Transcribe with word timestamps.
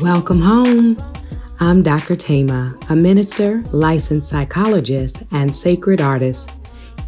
Welcome 0.00 0.40
home. 0.40 0.96
I'm 1.58 1.82
Dr. 1.82 2.16
Thema, 2.16 2.74
a 2.88 2.96
minister, 2.96 3.62
licensed 3.70 4.30
psychologist, 4.30 5.22
and 5.30 5.54
sacred 5.54 6.00
artist. 6.00 6.50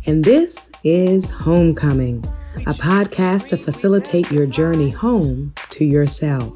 And 0.05 0.23
this 0.23 0.71
is 0.85 1.31
Homecoming, 1.31 2.23
a 2.67 2.75
podcast 2.75 3.49
to 3.49 3.57
facilitate 3.57 4.31
your 4.31 4.45
journey 4.45 4.91
home 4.91 5.55
to 5.71 5.87
yourself. 5.87 6.53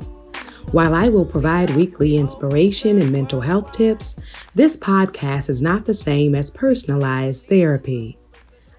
While 0.72 0.94
I 0.94 1.08
will 1.08 1.24
provide 1.24 1.70
weekly 1.70 2.18
inspiration 2.18 3.00
and 3.00 3.10
mental 3.10 3.40
health 3.40 3.72
tips, 3.72 4.16
this 4.54 4.76
podcast 4.76 5.48
is 5.48 5.62
not 5.62 5.86
the 5.86 5.94
same 5.94 6.34
as 6.34 6.50
personalized 6.50 7.46
therapy. 7.46 8.18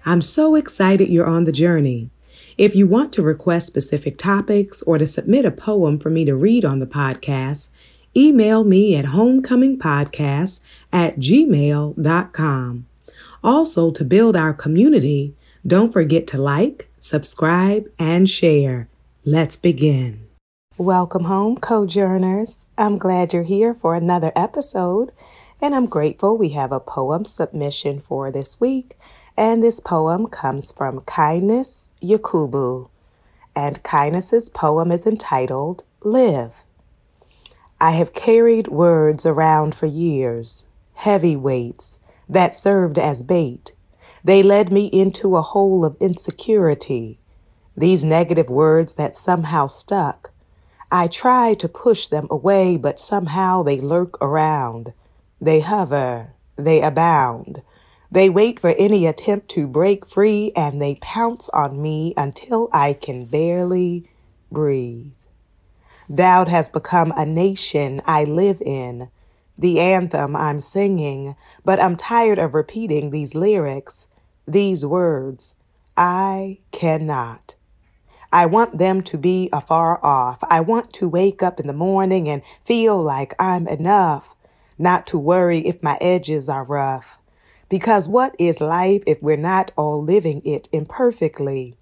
I'm 0.06 0.22
so 0.22 0.54
excited 0.54 1.08
you're 1.08 1.26
on 1.26 1.42
the 1.42 1.50
journey. 1.50 2.10
If 2.58 2.74
you 2.74 2.88
want 2.88 3.12
to 3.12 3.22
request 3.22 3.68
specific 3.68 4.18
topics 4.18 4.82
or 4.82 4.98
to 4.98 5.06
submit 5.06 5.44
a 5.44 5.52
poem 5.52 5.96
for 6.00 6.10
me 6.10 6.24
to 6.24 6.34
read 6.34 6.64
on 6.64 6.80
the 6.80 6.88
podcast, 6.88 7.68
email 8.16 8.64
me 8.64 8.96
at 8.96 9.04
homecomingpodcast 9.04 10.60
at 10.92 11.20
gmail.com. 11.20 12.86
Also, 13.44 13.92
to 13.92 14.04
build 14.04 14.34
our 14.34 14.52
community, 14.52 15.36
don't 15.64 15.92
forget 15.92 16.26
to 16.26 16.36
like, 16.36 16.90
subscribe, 16.98 17.88
and 17.96 18.28
share. 18.28 18.88
Let's 19.24 19.54
begin. 19.54 20.26
Welcome 20.76 21.26
home, 21.26 21.58
Cojourners. 21.58 22.66
I'm 22.76 22.98
glad 22.98 23.32
you're 23.32 23.44
here 23.44 23.72
for 23.72 23.94
another 23.94 24.32
episode, 24.34 25.12
and 25.62 25.76
I'm 25.76 25.86
grateful 25.86 26.36
we 26.36 26.48
have 26.48 26.72
a 26.72 26.80
poem 26.80 27.24
submission 27.24 28.00
for 28.00 28.32
this 28.32 28.60
week. 28.60 28.96
And 29.38 29.62
this 29.62 29.78
poem 29.78 30.26
comes 30.26 30.72
from 30.72 31.02
Kindness 31.02 31.92
Yakubu. 32.02 32.88
And 33.54 33.80
Kindness's 33.84 34.48
poem 34.48 34.90
is 34.90 35.06
entitled 35.06 35.84
Live. 36.02 36.64
I 37.80 37.92
have 37.92 38.14
carried 38.14 38.66
words 38.66 39.24
around 39.24 39.76
for 39.76 39.86
years, 39.86 40.66
heavy 40.94 41.36
weights 41.36 42.00
that 42.28 42.52
served 42.52 42.98
as 42.98 43.22
bait. 43.22 43.74
They 44.24 44.42
led 44.42 44.72
me 44.72 44.86
into 44.86 45.36
a 45.36 45.42
hole 45.42 45.84
of 45.84 45.96
insecurity. 46.00 47.20
These 47.76 48.02
negative 48.02 48.50
words 48.50 48.94
that 48.94 49.14
somehow 49.14 49.68
stuck. 49.68 50.32
I 50.90 51.06
try 51.06 51.54
to 51.54 51.68
push 51.68 52.08
them 52.08 52.26
away, 52.28 52.76
but 52.76 52.98
somehow 52.98 53.62
they 53.62 53.80
lurk 53.80 54.20
around. 54.20 54.94
They 55.40 55.60
hover, 55.60 56.32
they 56.56 56.82
abound. 56.82 57.62
They 58.10 58.30
wait 58.30 58.58
for 58.58 58.70
any 58.70 59.06
attempt 59.06 59.48
to 59.50 59.66
break 59.66 60.06
free 60.06 60.52
and 60.56 60.80
they 60.80 60.94
pounce 60.96 61.48
on 61.50 61.80
me 61.80 62.14
until 62.16 62.70
I 62.72 62.94
can 62.94 63.26
barely 63.26 64.08
breathe. 64.50 65.12
Doubt 66.12 66.48
has 66.48 66.70
become 66.70 67.12
a 67.16 67.26
nation 67.26 68.00
I 68.06 68.24
live 68.24 68.62
in, 68.62 69.10
the 69.58 69.78
anthem 69.80 70.34
I'm 70.34 70.58
singing, 70.58 71.34
but 71.64 71.80
I'm 71.80 71.96
tired 71.96 72.38
of 72.38 72.54
repeating 72.54 73.10
these 73.10 73.34
lyrics, 73.34 74.06
these 74.46 74.86
words. 74.86 75.56
I 75.94 76.60
cannot. 76.70 77.56
I 78.32 78.46
want 78.46 78.78
them 78.78 79.02
to 79.02 79.18
be 79.18 79.50
afar 79.52 80.02
off. 80.04 80.38
I 80.48 80.60
want 80.60 80.92
to 80.94 81.08
wake 81.08 81.42
up 81.42 81.60
in 81.60 81.66
the 81.66 81.72
morning 81.72 82.28
and 82.28 82.42
feel 82.64 83.02
like 83.02 83.34
I'm 83.38 83.66
enough, 83.68 84.34
not 84.78 85.06
to 85.08 85.18
worry 85.18 85.58
if 85.60 85.82
my 85.82 85.98
edges 86.00 86.48
are 86.48 86.64
rough. 86.64 87.17
Because 87.68 88.08
what 88.08 88.34
is 88.38 88.60
life 88.60 89.02
if 89.06 89.22
we're 89.22 89.36
not 89.36 89.72
all 89.76 90.02
living 90.02 90.42
it 90.44 90.68
imperfectly? 90.72 91.74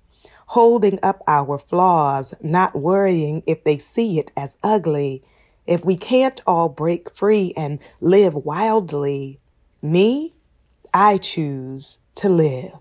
Holding 0.48 0.98
up 1.02 1.22
our 1.26 1.58
flaws, 1.58 2.34
not 2.42 2.76
worrying 2.76 3.42
if 3.46 3.64
they 3.64 3.78
see 3.78 4.18
it 4.18 4.30
as 4.36 4.56
ugly. 4.62 5.22
If 5.66 5.84
we 5.84 5.96
can't 5.96 6.40
all 6.46 6.68
break 6.68 7.14
free 7.14 7.52
and 7.56 7.80
live 8.00 8.34
wildly, 8.34 9.40
me, 9.82 10.34
I 10.94 11.18
choose 11.18 11.98
to 12.16 12.28
live. 12.28 12.72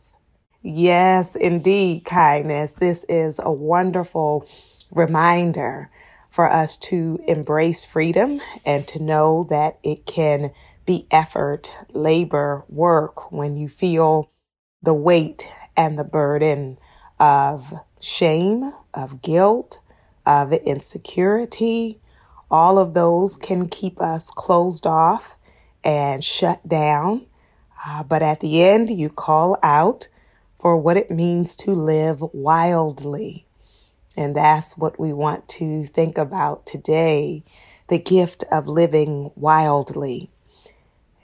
Yes, 0.61 1.35
indeed, 1.35 2.05
kindness. 2.05 2.73
This 2.73 3.03
is 3.09 3.39
a 3.43 3.51
wonderful 3.51 4.47
reminder 4.91 5.91
for 6.29 6.49
us 6.51 6.75
to 6.75 7.19
embrace 7.27 7.85
freedom 7.85 8.41
and 8.65 8.87
to 8.87 9.01
know 9.01 9.45
that 9.49 9.77
it 9.83 10.05
can 10.05 10.51
be 10.85 11.07
effort, 11.11 11.73
labor, 11.91 12.63
work 12.69 13.31
when 13.31 13.57
you 13.57 13.67
feel 13.67 14.31
the 14.81 14.93
weight 14.93 15.49
and 15.75 15.97
the 15.97 16.03
burden 16.03 16.77
of 17.19 17.73
shame, 17.99 18.71
of 18.93 19.21
guilt, 19.21 19.79
of 20.25 20.53
insecurity. 20.53 21.99
All 22.51 22.77
of 22.77 22.93
those 22.93 23.37
can 23.37 23.67
keep 23.67 23.99
us 24.01 24.29
closed 24.29 24.85
off 24.85 25.37
and 25.83 26.23
shut 26.23 26.67
down. 26.67 27.25
Uh, 27.85 28.03
but 28.03 28.21
at 28.21 28.39
the 28.39 28.63
end, 28.63 28.89
you 28.89 29.09
call 29.09 29.57
out 29.63 30.07
for 30.59 30.77
what 30.77 30.97
it 30.97 31.11
means 31.11 31.55
to 31.55 31.71
live 31.71 32.21
wildly. 32.33 33.45
And 34.17 34.35
that's 34.35 34.77
what 34.77 34.99
we 34.99 35.13
want 35.13 35.47
to 35.49 35.85
think 35.85 36.17
about 36.17 36.65
today 36.65 37.43
the 37.87 37.99
gift 37.99 38.43
of 38.51 38.67
living 38.67 39.29
wildly. 39.35 40.31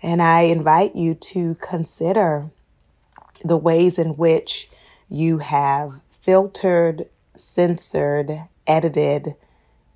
And 0.01 0.22
I 0.22 0.41
invite 0.41 0.95
you 0.95 1.13
to 1.16 1.56
consider 1.56 2.50
the 3.44 3.57
ways 3.57 4.00
in 4.00 4.17
which 4.17 4.69
you 5.09 5.39
have 5.39 6.01
filtered, 6.09 7.06
censored, 7.35 8.31
edited 8.66 9.35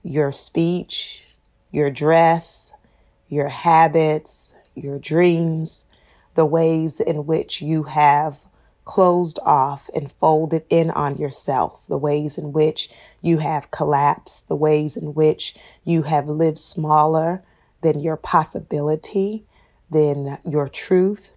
your 0.04 0.32
speech, 0.32 1.24
your 1.72 1.90
dress, 1.90 2.72
your 3.30 3.50
habits, 3.50 4.54
your 4.76 5.00
dreams, 5.00 5.86
the 6.36 6.46
ways 6.46 7.00
in 7.00 7.26
which 7.26 7.62
you 7.62 7.84
have 7.84 8.38
closed 8.84 9.40
off 9.44 9.90
and 9.96 10.12
folded 10.12 10.64
in 10.70 10.92
on 10.92 11.18
yourself, 11.18 11.86
the 11.88 11.98
ways 11.98 12.38
in 12.38 12.54
which 12.54 12.90
you 13.22 13.40
have 13.40 13.72
collapsed, 13.72 14.48
the 14.48 14.56
ways 14.56 14.96
in 14.96 15.16
which 15.16 15.56
you 15.84 16.04
have 16.04 16.28
lived 16.28 16.60
smaller 16.60 17.44
than 17.82 18.00
your 18.00 18.18
possibility, 18.18 19.44
than 19.90 20.38
your 20.46 20.70
truth, 20.70 21.32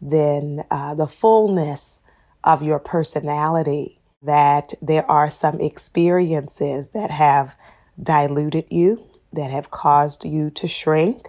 than 0.00 0.64
uh, 0.70 0.94
the 0.94 1.06
fullness 1.06 2.00
of 2.44 2.62
your 2.62 2.78
personality, 2.78 4.00
that 4.22 4.72
there 4.80 5.08
are 5.10 5.30
some 5.30 5.60
experiences 5.60 6.90
that 6.90 7.10
have 7.10 7.56
diluted 8.02 8.64
you, 8.70 9.02
that 9.32 9.50
have 9.50 9.70
caused 9.70 10.24
you 10.24 10.50
to 10.50 10.66
shrink, 10.66 11.28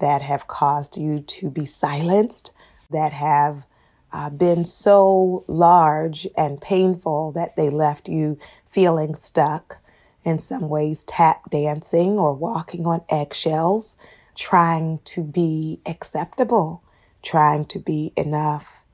that 0.00 0.22
have 0.22 0.46
caused 0.46 0.96
you 0.96 1.20
to 1.20 1.50
be 1.50 1.64
silenced, 1.64 2.52
that 2.90 3.12
have 3.12 3.66
uh, 4.12 4.30
been 4.30 4.64
so 4.64 5.44
large 5.48 6.26
and 6.36 6.60
painful 6.60 7.32
that 7.32 7.56
they 7.56 7.70
left 7.70 8.08
you 8.08 8.38
feeling 8.66 9.14
stuck, 9.14 9.78
in 10.24 10.38
some 10.38 10.68
ways 10.68 11.04
tap 11.04 11.50
dancing 11.50 12.18
or 12.18 12.32
walking 12.34 12.86
on 12.86 13.02
eggshells, 13.08 13.96
trying 14.34 15.00
to 15.04 15.22
be 15.22 15.80
acceptable, 15.86 16.82
trying 17.22 17.64
to 17.66 17.78
be 17.78 18.12
enough. 18.16 18.84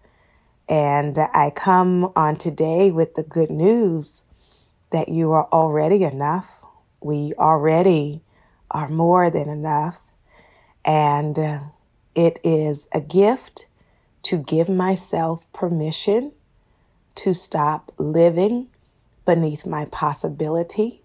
And 0.69 1.17
I 1.19 1.51
come 1.55 2.13
on 2.15 2.37
today 2.37 2.91
with 2.91 3.15
the 3.15 3.23
good 3.23 3.51
news 3.51 4.25
that 4.93 5.09
you 5.09 5.33
are 5.33 5.49
already 5.53 6.05
enough. 6.05 6.63
We 7.01 7.33
already 7.39 8.23
are 8.71 8.89
more 8.89 9.31
than 9.31 9.49
enough. 9.49 10.01
And 10.85 11.39
it 12.15 12.39
is 12.43 12.89
a 12.93 13.01
gift 13.01 13.67
to 14.25 14.39
give 14.39 14.69
myself 14.69 15.51
permission 15.53 16.33
to 17.15 17.35
stop 17.35 17.93
living 17.99 18.69
beneath 19.25 19.67
my 19.67 19.85
possibility, 19.87 21.03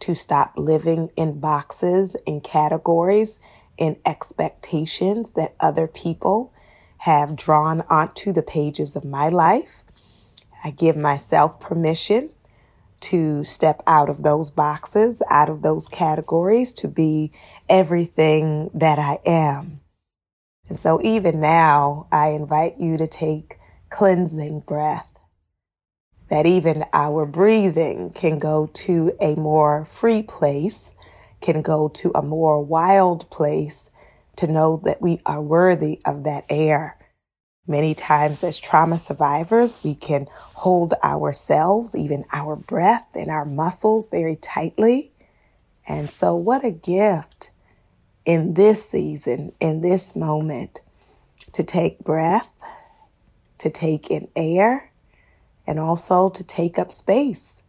to 0.00 0.14
stop 0.14 0.52
living 0.56 1.10
in 1.16 1.38
boxes, 1.40 2.16
and 2.26 2.42
categories, 2.42 3.40
in 3.78 3.96
expectations 4.06 5.32
that 5.32 5.54
other 5.60 5.86
people 5.86 6.52
have 6.98 7.36
drawn 7.36 7.82
onto 7.90 8.32
the 8.32 8.42
pages 8.42 8.94
of 8.94 9.04
my 9.04 9.28
life. 9.28 9.82
I 10.64 10.70
give 10.70 10.96
myself 10.96 11.58
permission 11.58 12.30
to 13.00 13.42
step 13.42 13.82
out 13.86 14.08
of 14.08 14.22
those 14.22 14.50
boxes, 14.50 15.20
out 15.28 15.48
of 15.48 15.62
those 15.62 15.88
categories, 15.88 16.72
to 16.74 16.88
be 16.88 17.32
everything 17.68 18.70
that 18.72 18.98
I 18.98 19.18
am. 19.26 19.80
And 20.68 20.78
so 20.78 21.00
even 21.02 21.40
now, 21.40 22.06
I 22.12 22.28
invite 22.28 22.78
you 22.78 22.96
to 22.96 23.08
take 23.08 23.58
cleansing 23.90 24.60
breath. 24.60 25.18
That 26.28 26.46
even 26.46 26.84
our 26.92 27.26
breathing 27.26 28.10
can 28.10 28.38
go 28.38 28.70
to 28.74 29.12
a 29.20 29.34
more 29.34 29.84
free 29.84 30.22
place 30.22 30.94
can 31.42 31.62
go 31.62 31.88
to 31.88 32.12
a 32.14 32.22
more 32.22 32.64
wild 32.64 33.28
place 33.30 33.90
to 34.36 34.46
know 34.46 34.80
that 34.84 35.02
we 35.02 35.20
are 35.26 35.42
worthy 35.42 36.00
of 36.06 36.24
that 36.24 36.44
air. 36.48 36.98
Many 37.66 37.94
times, 37.94 38.42
as 38.42 38.58
trauma 38.58 38.98
survivors, 38.98 39.84
we 39.84 39.94
can 39.94 40.26
hold 40.32 40.94
ourselves, 41.04 41.96
even 41.96 42.24
our 42.32 42.56
breath 42.56 43.08
and 43.14 43.30
our 43.30 43.44
muscles, 43.44 44.08
very 44.10 44.36
tightly. 44.36 45.12
And 45.88 46.10
so, 46.10 46.34
what 46.34 46.64
a 46.64 46.70
gift 46.72 47.50
in 48.24 48.54
this 48.54 48.88
season, 48.88 49.52
in 49.60 49.80
this 49.80 50.16
moment, 50.16 50.80
to 51.52 51.62
take 51.62 52.00
breath, 52.00 52.50
to 53.58 53.70
take 53.70 54.10
in 54.10 54.28
air, 54.34 54.92
and 55.66 55.78
also 55.78 56.30
to 56.30 56.44
take 56.44 56.78
up 56.78 56.90
space. 56.90 57.61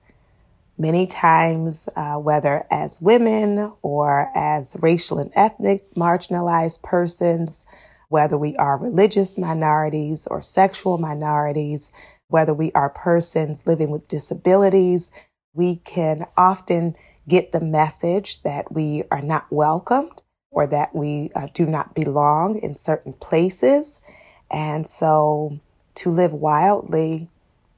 Many 0.78 1.06
times, 1.06 1.88
uh, 1.96 2.16
whether 2.16 2.66
as 2.72 3.00
women 3.02 3.74
or 3.82 4.32
as 4.36 4.76
racial 4.82 5.20
and 5.20 5.32
ethnic 5.36 5.84
marginalized 5.96 6.82
persons, 6.82 7.64
whether 8.10 8.38
we 8.38 8.56
are 8.58 8.78
religious 8.78 9.38
minorities 9.38 10.28
or 10.30 10.42
sexual 10.42 10.98
minorities, 10.98 11.92
whether 12.28 12.54
we 12.54 12.72
are 12.74 12.90
persons 12.90 13.68
living 13.68 13.92
with 13.92 14.08
disabilities, 14.08 15.12
we 15.54 15.76
can 15.76 16.26
often 16.36 16.96
get 17.28 17.52
the 17.52 17.62
message 17.62 18.42
that 18.42 18.72
we 18.72 19.04
are 19.12 19.22
not 19.22 19.46
welcomed 19.52 20.24
or 20.50 20.66
that 20.68 20.96
we 20.96 21.30
uh, 21.36 21.48
do 21.54 21.66
not 21.66 21.94
belong 21.94 22.58
in 22.58 22.76
certain 22.76 23.14
places. 23.14 24.02
And 24.50 24.88
so 24.88 25.60
to 25.96 26.10
live 26.10 26.34
wildly 26.34 27.30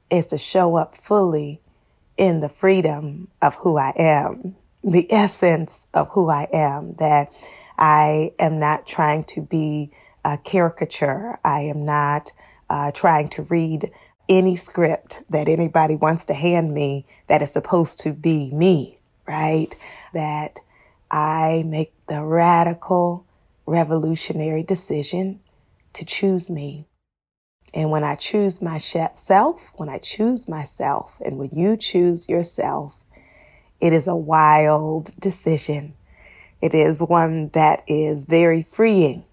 is 0.10 0.28
to 0.28 0.38
show 0.38 0.76
up 0.76 0.96
fully 0.96 1.62
in 2.18 2.40
the 2.40 2.50
freedom 2.50 3.30
of 3.42 3.56
who 3.56 3.78
I 3.78 3.94
am, 3.98 4.56
the 4.84 5.12
essence 5.12 5.88
of 5.94 6.10
who 6.10 6.30
I 6.30 6.48
am, 6.52 6.96
that 6.96 7.34
I 7.78 8.34
am 8.40 8.60
not 8.60 8.88
trying 8.88 9.24
to 9.26 9.42
be 9.42 9.92
a 10.24 10.38
caricature. 10.38 11.38
I 11.44 11.62
am 11.62 11.86
not 11.86 12.32
uh, 12.70 12.92
trying 12.92 13.30
to 13.30 13.44
read 13.44 13.92
any 14.28 14.56
script 14.56 15.24
that 15.30 15.48
anybody 15.48 15.96
wants 15.96 16.26
to 16.26 16.34
hand 16.34 16.74
me 16.74 17.06
that 17.28 17.42
is 17.42 17.52
supposed 17.52 18.00
to 18.00 18.14
be 18.14 18.52
me, 18.52 19.00
right? 19.28 19.76
That 20.14 20.60
I 21.12 21.64
make 21.68 21.94
the 22.08 22.24
radical, 22.24 23.26
revolutionary 23.66 24.64
decision 24.64 25.42
to 25.94 26.06
choose 26.06 26.50
me. 26.50 26.88
And 27.76 27.92
when 27.92 28.06
I 28.06 28.16
choose 28.16 28.62
myself, 28.62 29.74
when 29.76 29.90
I 29.90 29.98
choose 29.98 30.48
myself, 30.48 31.22
and 31.24 31.38
when 31.38 31.50
you 31.52 31.76
choose 31.76 32.30
yourself, 32.30 33.04
it 33.82 33.92
is 33.92 34.08
a 34.08 34.16
wild 34.16 35.12
decision. 35.20 35.94
It 36.62 36.74
is 36.74 37.02
one 37.02 37.50
that 37.50 37.84
is 37.86 38.26
very 38.26 38.64
freeing. 38.64 39.26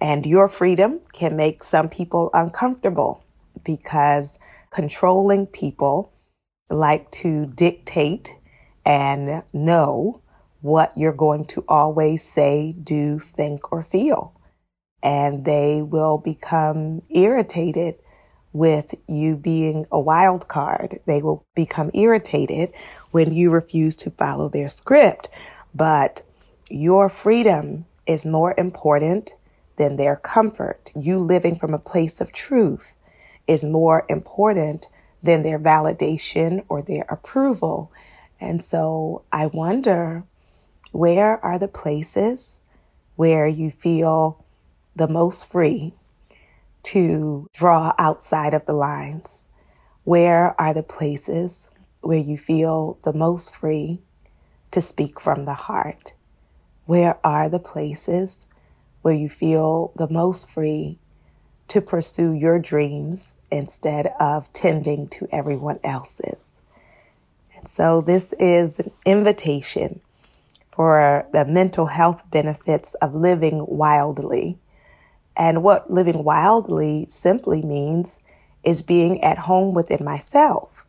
And 0.00 0.26
your 0.26 0.48
freedom 0.48 1.00
can 1.12 1.36
make 1.36 1.62
some 1.62 1.88
people 1.88 2.30
uncomfortable 2.34 3.22
because 3.64 4.40
controlling 4.70 5.46
people 5.46 6.12
like 6.70 7.08
to 7.12 7.46
dictate 7.46 8.34
and 8.84 9.44
know 9.52 10.22
what 10.60 10.92
you're 10.96 11.12
going 11.12 11.44
to 11.44 11.64
always 11.68 12.24
say, 12.24 12.72
do, 12.72 13.20
think, 13.20 13.72
or 13.72 13.84
feel. 13.84 14.34
And 15.02 15.44
they 15.44 15.82
will 15.82 16.18
become 16.18 17.02
irritated 17.10 17.96
with 18.52 18.94
you 19.08 19.36
being 19.36 19.86
a 19.92 20.00
wild 20.00 20.48
card. 20.48 20.98
They 21.06 21.22
will 21.22 21.46
become 21.54 21.90
irritated 21.94 22.70
when 23.10 23.32
you 23.32 23.50
refuse 23.50 23.96
to 23.96 24.10
follow 24.10 24.48
their 24.48 24.68
script. 24.68 25.28
But 25.74 26.22
your 26.68 27.08
freedom 27.08 27.86
is 28.06 28.26
more 28.26 28.54
important 28.58 29.32
than 29.76 29.96
their 29.96 30.16
comfort. 30.16 30.90
You 30.94 31.18
living 31.18 31.54
from 31.54 31.72
a 31.72 31.78
place 31.78 32.20
of 32.20 32.32
truth 32.32 32.94
is 33.46 33.64
more 33.64 34.04
important 34.08 34.86
than 35.22 35.42
their 35.42 35.58
validation 35.58 36.64
or 36.68 36.82
their 36.82 37.04
approval. 37.08 37.92
And 38.40 38.62
so 38.62 39.24
I 39.32 39.46
wonder 39.46 40.24
where 40.92 41.42
are 41.44 41.58
the 41.58 41.68
places 41.68 42.60
where 43.16 43.46
you 43.46 43.70
feel 43.70 44.44
the 45.00 45.08
most 45.08 45.50
free 45.50 45.94
to 46.84 47.48
draw 47.52 47.92
outside 47.98 48.54
of 48.54 48.66
the 48.66 48.72
lines? 48.72 49.48
Where 50.04 50.60
are 50.60 50.72
the 50.72 50.82
places 50.82 51.70
where 52.02 52.18
you 52.18 52.36
feel 52.36 52.98
the 53.04 53.12
most 53.12 53.56
free 53.56 54.00
to 54.70 54.80
speak 54.80 55.18
from 55.18 55.44
the 55.44 55.54
heart? 55.54 56.12
Where 56.86 57.18
are 57.26 57.48
the 57.48 57.58
places 57.58 58.46
where 59.02 59.14
you 59.14 59.28
feel 59.28 59.92
the 59.96 60.08
most 60.08 60.50
free 60.50 60.98
to 61.70 61.80
pursue 61.80 62.32
your 62.32 62.58
dreams 62.58 63.36
instead 63.50 64.12
of 64.18 64.52
tending 64.52 65.06
to 65.06 65.28
everyone 65.30 65.78
else's. 65.84 66.60
And 67.56 67.68
so 67.68 68.00
this 68.00 68.32
is 68.40 68.80
an 68.80 68.90
invitation 69.06 70.00
for 70.72 71.28
the 71.32 71.44
mental 71.44 71.86
health 71.86 72.28
benefits 72.30 72.94
of 72.94 73.14
living 73.14 73.64
wildly. 73.68 74.58
And 75.40 75.62
what 75.62 75.90
living 75.90 76.22
wildly 76.22 77.06
simply 77.08 77.62
means 77.62 78.20
is 78.62 78.82
being 78.82 79.22
at 79.22 79.38
home 79.38 79.72
within 79.72 80.04
myself. 80.04 80.86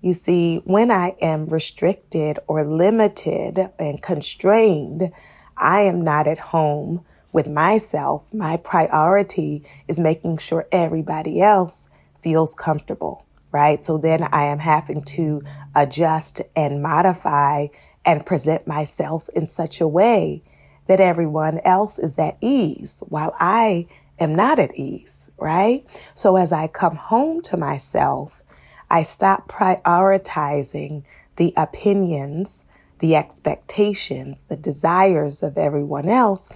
You 0.00 0.12
see, 0.12 0.56
when 0.64 0.90
I 0.90 1.14
am 1.22 1.46
restricted 1.46 2.40
or 2.48 2.64
limited 2.64 3.70
and 3.78 4.02
constrained, 4.02 5.12
I 5.56 5.82
am 5.82 6.02
not 6.02 6.26
at 6.26 6.38
home 6.38 7.04
with 7.32 7.48
myself, 7.48 8.34
my 8.34 8.56
priority 8.56 9.62
is 9.86 10.00
making 10.00 10.38
sure 10.38 10.66
everybody 10.72 11.40
else 11.40 11.88
feels 12.22 12.54
comfortable, 12.54 13.24
right? 13.52 13.84
So 13.84 13.98
then 13.98 14.24
I 14.32 14.44
am 14.44 14.58
having 14.58 15.02
to 15.02 15.42
adjust 15.76 16.40
and 16.56 16.82
modify 16.82 17.68
and 18.04 18.26
present 18.26 18.66
myself 18.66 19.28
in 19.34 19.46
such 19.46 19.80
a 19.80 19.86
way 19.86 20.42
that 20.88 21.00
everyone 21.00 21.60
else 21.64 21.98
is 21.98 22.18
at 22.18 22.36
ease 22.40 23.02
while 23.08 23.34
I 23.40 23.88
am 24.18 24.34
not 24.34 24.58
at 24.58 24.74
ease, 24.76 25.30
right? 25.38 25.82
So 26.14 26.36
as 26.36 26.52
I 26.52 26.68
come 26.68 26.96
home 26.96 27.42
to 27.42 27.56
myself, 27.56 28.42
I 28.90 29.02
stop 29.02 29.48
prioritizing 29.48 31.04
the 31.36 31.52
opinions, 31.56 32.64
the 33.00 33.16
expectations, 33.16 34.44
the 34.48 34.56
desires 34.56 35.42
of 35.42 35.58
everyone 35.58 36.08
else 36.08 36.50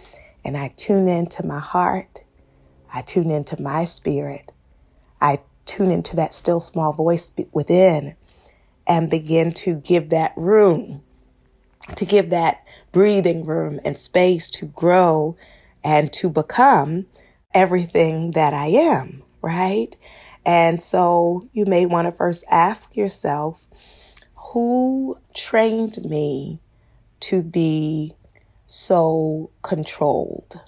and 0.44 0.56
I 0.56 0.72
tune 0.76 1.08
into 1.08 1.44
my 1.44 1.58
heart. 1.58 2.24
I 2.92 3.02
tune 3.02 3.30
into 3.30 3.60
my 3.60 3.84
spirit. 3.84 4.52
I 5.20 5.40
tune 5.66 5.90
into 5.90 6.16
that 6.16 6.34
still 6.34 6.60
small 6.60 6.92
voice 6.92 7.32
within 7.52 8.16
and 8.86 9.10
begin 9.10 9.52
to 9.52 9.74
give 9.74 10.10
that 10.10 10.32
room, 10.36 11.02
to 11.94 12.04
give 12.04 12.30
that 12.30 12.64
breathing 12.92 13.44
room 13.44 13.80
and 13.84 13.98
space 13.98 14.50
to 14.50 14.66
grow 14.66 15.36
and 15.84 16.12
to 16.12 16.28
become 16.28 17.06
everything 17.54 18.32
that 18.32 18.52
I 18.54 18.66
am, 18.66 19.22
right? 19.42 19.96
And 20.44 20.82
so 20.82 21.48
you 21.52 21.66
may 21.66 21.86
want 21.86 22.06
to 22.06 22.12
first 22.12 22.44
ask 22.50 22.96
yourself, 22.96 23.66
who 24.52 25.18
trained 25.34 25.98
me 26.04 26.60
to 27.20 27.42
be 27.42 28.14
so 28.66 29.50
controlled 29.62 30.60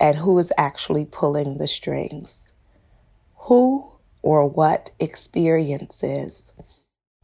and 0.00 0.16
who 0.16 0.38
is 0.38 0.52
actually 0.58 1.04
pulling 1.04 1.58
the 1.58 1.68
strings. 1.68 2.52
Who 3.46 3.90
or 4.22 4.48
what 4.48 4.90
experiences 4.98 6.52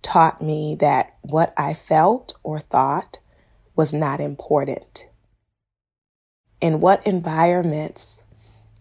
taught 0.02 0.42
me 0.42 0.76
that 0.80 1.16
what 1.22 1.52
I 1.56 1.74
felt 1.74 2.34
or 2.42 2.60
thought 2.60 3.18
was 3.78 3.94
not 3.94 4.20
important? 4.20 5.06
In 6.61 6.80
what 6.80 7.06
environments 7.06 8.25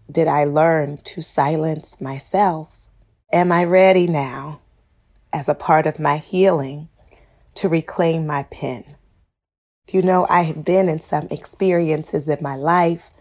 did 0.10 0.28
I 0.28 0.44
learn 0.44 0.98
to 1.06 1.22
silence 1.22 2.02
myself? 2.02 2.80
Am 3.32 3.52
I 3.52 3.64
ready 3.64 4.08
now, 4.08 4.60
as 5.32 5.48
a 5.48 5.54
part 5.54 5.86
of 5.86 6.00
my 6.00 6.18
healing, 6.18 6.90
to 7.54 7.70
reclaim 7.70 8.26
my 8.26 8.44
pen? 8.50 8.96
Do 9.86 9.98
you 9.98 10.02
know 10.02 10.26
I 10.32 10.42
have 10.42 10.66
been 10.66 10.90
in 10.90 11.00
some 11.00 11.28
experiences 11.30 12.28
in 12.28 12.40
my 12.42 12.56
life 12.56 13.12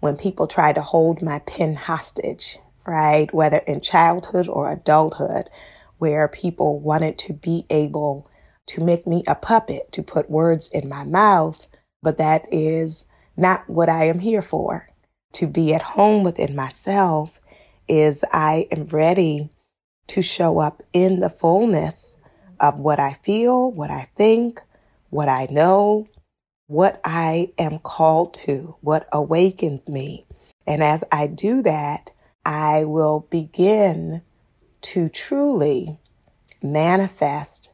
when 0.00 0.16
people 0.16 0.48
try 0.48 0.72
to 0.72 0.82
hold 0.82 1.22
my 1.22 1.38
pen 1.40 1.76
hostage, 1.76 2.58
right? 2.84 3.32
Whether 3.32 3.58
in 3.58 3.82
childhood 3.82 4.48
or 4.48 4.72
adulthood, 4.72 5.48
where 5.98 6.26
people 6.26 6.80
wanted 6.80 7.18
to 7.18 7.34
be 7.34 7.66
able 7.70 8.28
to 8.70 8.80
make 8.80 9.04
me 9.04 9.24
a 9.26 9.34
puppet, 9.34 9.90
to 9.90 10.00
put 10.00 10.30
words 10.30 10.68
in 10.68 10.88
my 10.88 11.04
mouth. 11.04 11.66
But 12.02 12.18
that 12.18 12.46
is 12.52 13.04
not 13.36 13.68
what 13.68 13.88
I 13.88 14.04
am 14.04 14.20
here 14.20 14.42
for. 14.42 14.88
To 15.34 15.48
be 15.48 15.74
at 15.74 15.82
home 15.82 16.22
within 16.22 16.54
myself 16.54 17.40
is 17.88 18.24
I 18.32 18.68
am 18.70 18.86
ready 18.86 19.50
to 20.06 20.22
show 20.22 20.60
up 20.60 20.84
in 20.92 21.18
the 21.18 21.28
fullness 21.28 22.16
of 22.60 22.78
what 22.78 23.00
I 23.00 23.14
feel, 23.24 23.72
what 23.72 23.90
I 23.90 24.08
think, 24.14 24.60
what 25.08 25.28
I 25.28 25.48
know, 25.50 26.06
what 26.68 27.00
I 27.04 27.52
am 27.58 27.80
called 27.80 28.34
to, 28.34 28.76
what 28.82 29.08
awakens 29.12 29.88
me. 29.88 30.26
And 30.64 30.80
as 30.80 31.02
I 31.10 31.26
do 31.26 31.60
that, 31.62 32.12
I 32.44 32.84
will 32.84 33.26
begin 33.30 34.22
to 34.82 35.08
truly 35.08 35.98
manifest 36.62 37.69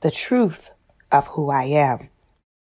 the 0.00 0.10
truth 0.10 0.70
of 1.10 1.28
who 1.28 1.50
I 1.50 1.64
am. 1.64 2.08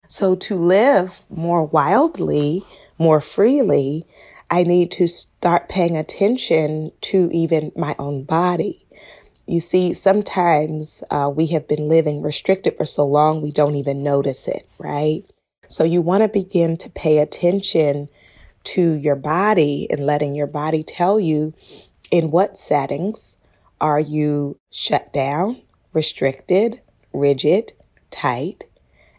So 0.09 0.35
to 0.37 0.57
live 0.57 1.21
more 1.29 1.65
wildly, 1.65 2.65
more 2.99 3.21
freely, 3.21 4.07
I 4.51 4.63
need 4.63 4.91
to 4.93 5.07
start 5.07 5.69
paying 5.69 5.97
attention 5.97 6.93
to 7.03 7.29
even 7.33 7.73
my 7.77 7.95
own 7.99 8.25
body. 8.25 8.87
You 9.47 9.61
see, 9.61 9.93
sometimes 9.93 11.03
uh, 11.11 11.31
we 11.35 11.47
have 11.49 11.69
been 11.69 11.89
living 11.89 12.23
restricted 12.23 12.77
for 12.77 12.87
so 12.87 13.07
long 13.07 13.43
we 13.43 13.53
don't 13.53 13.75
even 13.75 14.03
notice 14.03 14.49
it, 14.49 14.69
right? 14.79 15.23
So 15.69 15.85
you 15.85 16.01
want 16.01 16.23
to 16.23 16.29
begin 16.29 16.79
to 16.79 16.91
pay 16.91 17.19
attention 17.19 18.09
to 18.65 18.93
your 18.93 19.17
body 19.17 19.87
and 19.91 20.05
letting 20.05 20.35
your 20.35 20.47
body 20.47 20.83
tell 20.83 21.21
you 21.21 21.55
in 22.11 22.31
what 22.31 22.57
settings 22.57 23.37
are 23.81 24.01
you 24.01 24.59
shut 24.71 25.13
down, 25.13 25.61
restricted, 25.93 26.81
rigid, 27.19 27.73
tight, 28.11 28.67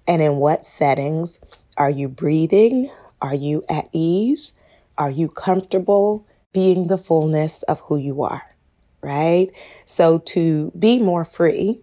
and 0.08 0.22
in 0.22 0.38
what 0.38 0.66
settings 0.66 1.40
are 1.78 1.90
you 1.90 2.08
breathing? 2.08 2.90
Are 3.22 3.36
you 3.36 3.64
at 3.70 3.90
ease? 3.92 4.60
Are 4.98 5.10
you 5.12 5.30
comfortable 5.30 6.26
being 6.52 6.88
the 6.88 6.98
fullness 6.98 7.64
of 7.64 7.80
who 7.82 7.98
you 7.98 8.24
are? 8.24 8.56
Right? 9.02 9.50
So 9.86 10.20
to 10.20 10.72
be 10.78 11.00
more 11.00 11.26
free, 11.26 11.82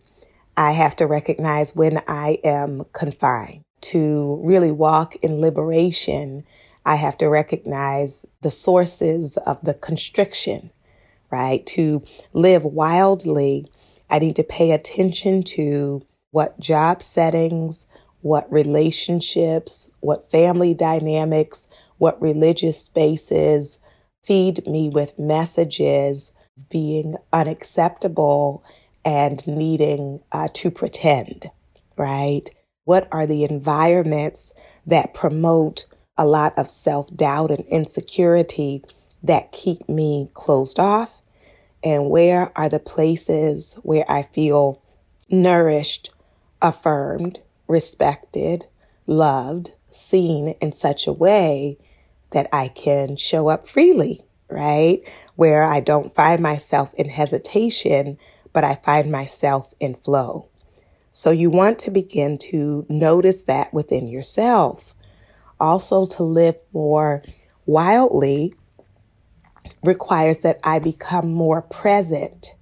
I 0.56 0.73
have 0.73 0.96
to 0.96 1.06
recognize 1.06 1.76
when 1.76 2.02
I 2.08 2.38
am 2.44 2.85
confined. 2.92 3.62
To 3.82 4.40
really 4.42 4.73
walk 4.73 5.16
in 5.16 5.40
liberation, 5.40 6.44
I 6.85 6.96
have 6.96 7.18
to 7.18 7.28
recognize 7.28 8.25
the 8.40 8.50
sources 8.50 9.37
of 9.38 9.58
the 9.62 9.75
constriction, 9.75 10.70
right? 11.30 11.64
To 11.66 12.02
live 12.32 12.64
wildly, 12.64 13.66
I 14.10 14.18
need 14.18 14.36
to 14.36 14.44
pay 14.44 14.70
attention 14.72 15.42
to 15.44 16.04
what 16.30 16.58
job 16.60 17.02
settings, 17.02 17.86
what 18.20 18.50
relationships, 18.52 19.90
what 20.00 20.30
family 20.30 20.75
dynamics, 20.75 21.68
what 21.98 22.20
religious 22.20 22.80
spaces 22.82 23.78
feed 24.25 24.66
me 24.66 24.88
with 24.88 25.18
messages 25.18 26.32
being 26.70 27.16
unacceptable 27.32 28.64
and 29.04 29.46
needing 29.46 30.20
uh, 30.32 30.48
to 30.54 30.70
pretend, 30.70 31.50
right? 31.96 32.50
What 32.84 33.08
are 33.12 33.26
the 33.26 33.44
environments 33.44 34.52
that 34.86 35.14
promote 35.14 35.86
a 36.16 36.26
lot 36.26 36.54
of 36.56 36.70
self 36.70 37.14
doubt 37.14 37.50
and 37.50 37.64
insecurity 37.66 38.82
that 39.22 39.52
keep 39.52 39.88
me 39.88 40.30
closed 40.34 40.80
off? 40.80 41.22
And 41.87 42.11
where 42.11 42.50
are 42.59 42.69
the 42.69 42.81
places 42.81 43.78
where 43.85 44.05
I 44.09 44.23
feel 44.23 44.83
nourished, 45.31 46.11
affirmed, 46.61 47.38
respected, 47.69 48.64
loved, 49.07 49.73
seen 49.88 50.49
in 50.61 50.73
such 50.73 51.07
a 51.07 51.12
way 51.12 51.78
that 52.33 52.49
I 52.52 52.66
can 52.66 53.14
show 53.14 53.47
up 53.47 53.69
freely, 53.69 54.25
right? 54.50 55.00
Where 55.37 55.62
I 55.62 55.78
don't 55.78 56.12
find 56.12 56.43
myself 56.43 56.93
in 56.95 57.09
hesitation, 57.09 58.19
but 58.52 58.64
I 58.64 58.75
find 58.75 59.12
myself 59.12 59.73
in 59.78 59.95
flow. 59.95 60.49
So 61.12 61.31
you 61.31 61.50
want 61.50 61.78
to 61.78 61.93
begin 61.93 62.37
to 62.50 62.85
notice 62.88 63.45
that 63.45 63.73
within 63.73 64.09
yourself. 64.09 64.93
Also, 65.61 66.05
to 66.07 66.25
live 66.25 66.57
more 66.73 67.23
wildly 67.64 68.57
requires 69.87 70.38
that 70.38 70.59
I 70.64 70.78
become 70.78 71.33
more 71.33 71.62
present, 71.62 72.55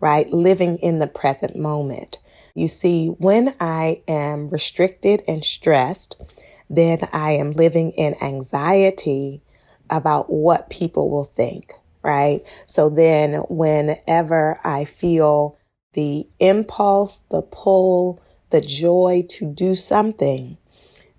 right? 0.00 0.30
Living 0.30 0.78
in 0.78 0.98
the 0.98 1.06
present 1.06 1.56
moment. 1.56 2.18
You 2.54 2.68
see, 2.68 3.08
when 3.08 3.54
I 3.60 4.02
am 4.08 4.48
restricted 4.48 5.22
and 5.28 5.44
stressed, 5.44 6.20
then 6.68 7.00
I 7.12 7.32
am 7.32 7.52
living 7.52 7.92
in 7.92 8.14
anxiety 8.22 9.42
about 9.90 10.30
what 10.30 10.70
people 10.70 11.10
will 11.10 11.24
think, 11.24 11.72
right? 12.02 12.44
So 12.66 12.88
then 12.88 13.34
whenever 13.48 14.58
I 14.64 14.84
feel 14.84 15.56
the 15.94 16.26
impulse, 16.38 17.20
the 17.20 17.42
pull, 17.42 18.20
the 18.50 18.60
joy 18.60 19.24
to 19.30 19.46
do 19.46 19.74
something, 19.74 20.58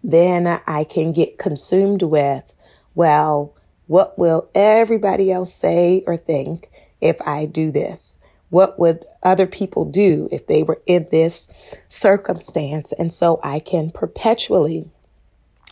then 0.04 0.48
I 0.68 0.84
can 0.84 1.12
get 1.12 1.38
consumed 1.38 2.04
with, 2.04 2.54
well, 2.96 3.56
what 3.90 4.20
will 4.20 4.48
everybody 4.54 5.32
else 5.32 5.52
say 5.52 6.04
or 6.06 6.16
think 6.16 6.70
if 7.02 7.20
I 7.28 7.48
do 7.48 7.72
this? 7.72 8.20
What 8.50 8.78
would 8.78 9.04
other 9.24 9.48
people 9.48 9.84
do 9.84 10.30
if 10.32 10.46
they 10.46 10.62
were 10.62 10.80
in 10.86 11.08
this 11.10 11.48
circumstance? 11.88 12.92
And 12.92 13.12
so 13.12 13.40
I 13.42 13.58
can 13.58 13.90
perpetually 13.90 14.86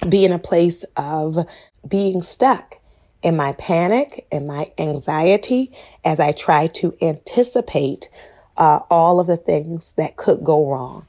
be 0.09 0.25
in 0.25 0.31
a 0.31 0.39
place 0.39 0.83
of 0.95 1.47
being 1.87 2.23
stuck 2.23 2.79
in 3.21 3.37
my 3.37 3.51
panic 3.53 4.25
and 4.31 4.47
my 4.47 4.71
anxiety 4.79 5.71
as 6.03 6.19
I 6.19 6.31
try 6.31 6.65
to 6.65 6.95
anticipate 6.99 8.09
uh, 8.57 8.79
all 8.89 9.19
of 9.19 9.27
the 9.27 9.37
things 9.37 9.93
that 9.93 10.15
could 10.15 10.43
go 10.43 10.67
wrong. 10.67 11.05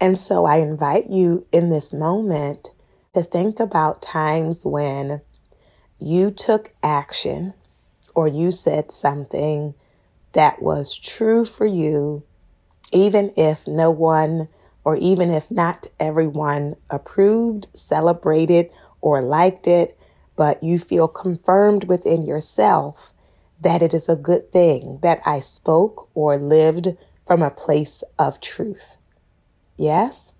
And 0.00 0.16
so 0.16 0.44
I 0.44 0.58
invite 0.58 1.10
you 1.10 1.44
in 1.50 1.70
this 1.70 1.92
moment 1.92 2.70
to 3.14 3.24
think 3.24 3.58
about 3.58 4.00
times 4.00 4.62
when 4.64 5.20
you 5.98 6.30
took 6.30 6.72
action 6.82 7.54
or 8.14 8.28
you 8.28 8.50
said 8.50 8.90
something 8.90 9.74
that 10.32 10.62
was 10.62 10.96
true 10.96 11.44
for 11.44 11.66
you, 11.66 12.22
even 12.92 13.30
if 13.36 13.66
no 13.66 13.90
one 13.90 14.48
or 14.84 14.96
even 14.96 15.30
if 15.30 15.50
not 15.50 15.86
everyone 15.98 16.76
approved, 16.90 17.66
celebrated, 17.72 18.70
or 19.00 19.22
liked 19.22 19.66
it, 19.66 19.98
but 20.36 20.62
you 20.62 20.78
feel 20.78 21.08
confirmed 21.08 21.84
within 21.84 22.22
yourself 22.22 23.12
that 23.60 23.82
it 23.82 23.94
is 23.94 24.08
a 24.08 24.16
good 24.16 24.52
thing 24.52 24.98
that 25.02 25.20
I 25.24 25.38
spoke 25.38 26.08
or 26.14 26.36
lived 26.36 26.96
from 27.26 27.42
a 27.42 27.50
place 27.50 28.02
of 28.18 28.40
truth. 28.40 28.98
Yes? 29.78 30.34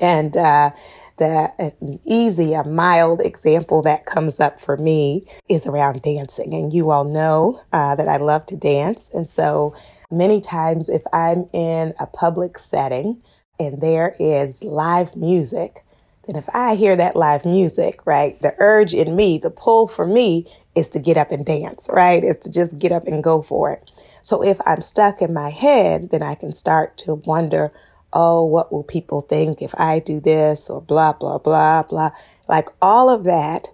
And 0.00 0.36
uh, 0.36 0.70
the 1.18 1.52
an 1.58 2.00
easy, 2.04 2.54
a 2.54 2.64
mild 2.64 3.20
example 3.20 3.82
that 3.82 4.06
comes 4.06 4.40
up 4.40 4.60
for 4.60 4.76
me 4.76 5.26
is 5.48 5.66
around 5.66 6.02
dancing. 6.02 6.54
And 6.54 6.72
you 6.72 6.90
all 6.90 7.04
know 7.04 7.60
uh, 7.72 7.94
that 7.94 8.08
I 8.08 8.18
love 8.18 8.46
to 8.46 8.56
dance. 8.56 9.10
And 9.12 9.28
so 9.28 9.74
many 10.10 10.40
times, 10.40 10.88
if 10.88 11.02
I'm 11.12 11.46
in 11.52 11.94
a 11.98 12.06
public 12.06 12.58
setting 12.58 13.22
and 13.58 13.80
there 13.80 14.14
is 14.18 14.62
live 14.62 15.16
music, 15.16 15.84
then 16.26 16.36
if 16.36 16.48
I 16.54 16.74
hear 16.74 16.96
that 16.96 17.16
live 17.16 17.44
music, 17.44 18.00
right, 18.04 18.40
the 18.42 18.54
urge 18.58 18.94
in 18.94 19.14
me, 19.14 19.38
the 19.38 19.50
pull 19.50 19.86
for 19.86 20.06
me 20.06 20.52
is 20.74 20.88
to 20.90 20.98
get 20.98 21.16
up 21.16 21.30
and 21.30 21.46
dance, 21.46 21.88
right? 21.90 22.22
Is 22.22 22.38
to 22.38 22.50
just 22.50 22.78
get 22.78 22.92
up 22.92 23.06
and 23.06 23.22
go 23.22 23.42
for 23.42 23.72
it. 23.72 23.90
So 24.22 24.42
if 24.42 24.60
I'm 24.66 24.82
stuck 24.82 25.22
in 25.22 25.32
my 25.32 25.50
head, 25.50 26.10
then 26.10 26.22
I 26.22 26.34
can 26.34 26.52
start 26.52 26.98
to 26.98 27.14
wonder, 27.14 27.72
oh, 28.12 28.44
what 28.44 28.72
will 28.72 28.84
people 28.84 29.20
think 29.20 29.60
if 29.62 29.74
I 29.78 29.98
do 29.98 30.20
this 30.20 30.70
or 30.70 30.80
blah, 30.80 31.12
blah, 31.12 31.38
blah, 31.38 31.82
blah. 31.82 32.10
Like 32.48 32.68
all 32.80 33.10
of 33.10 33.24
that 33.24 33.68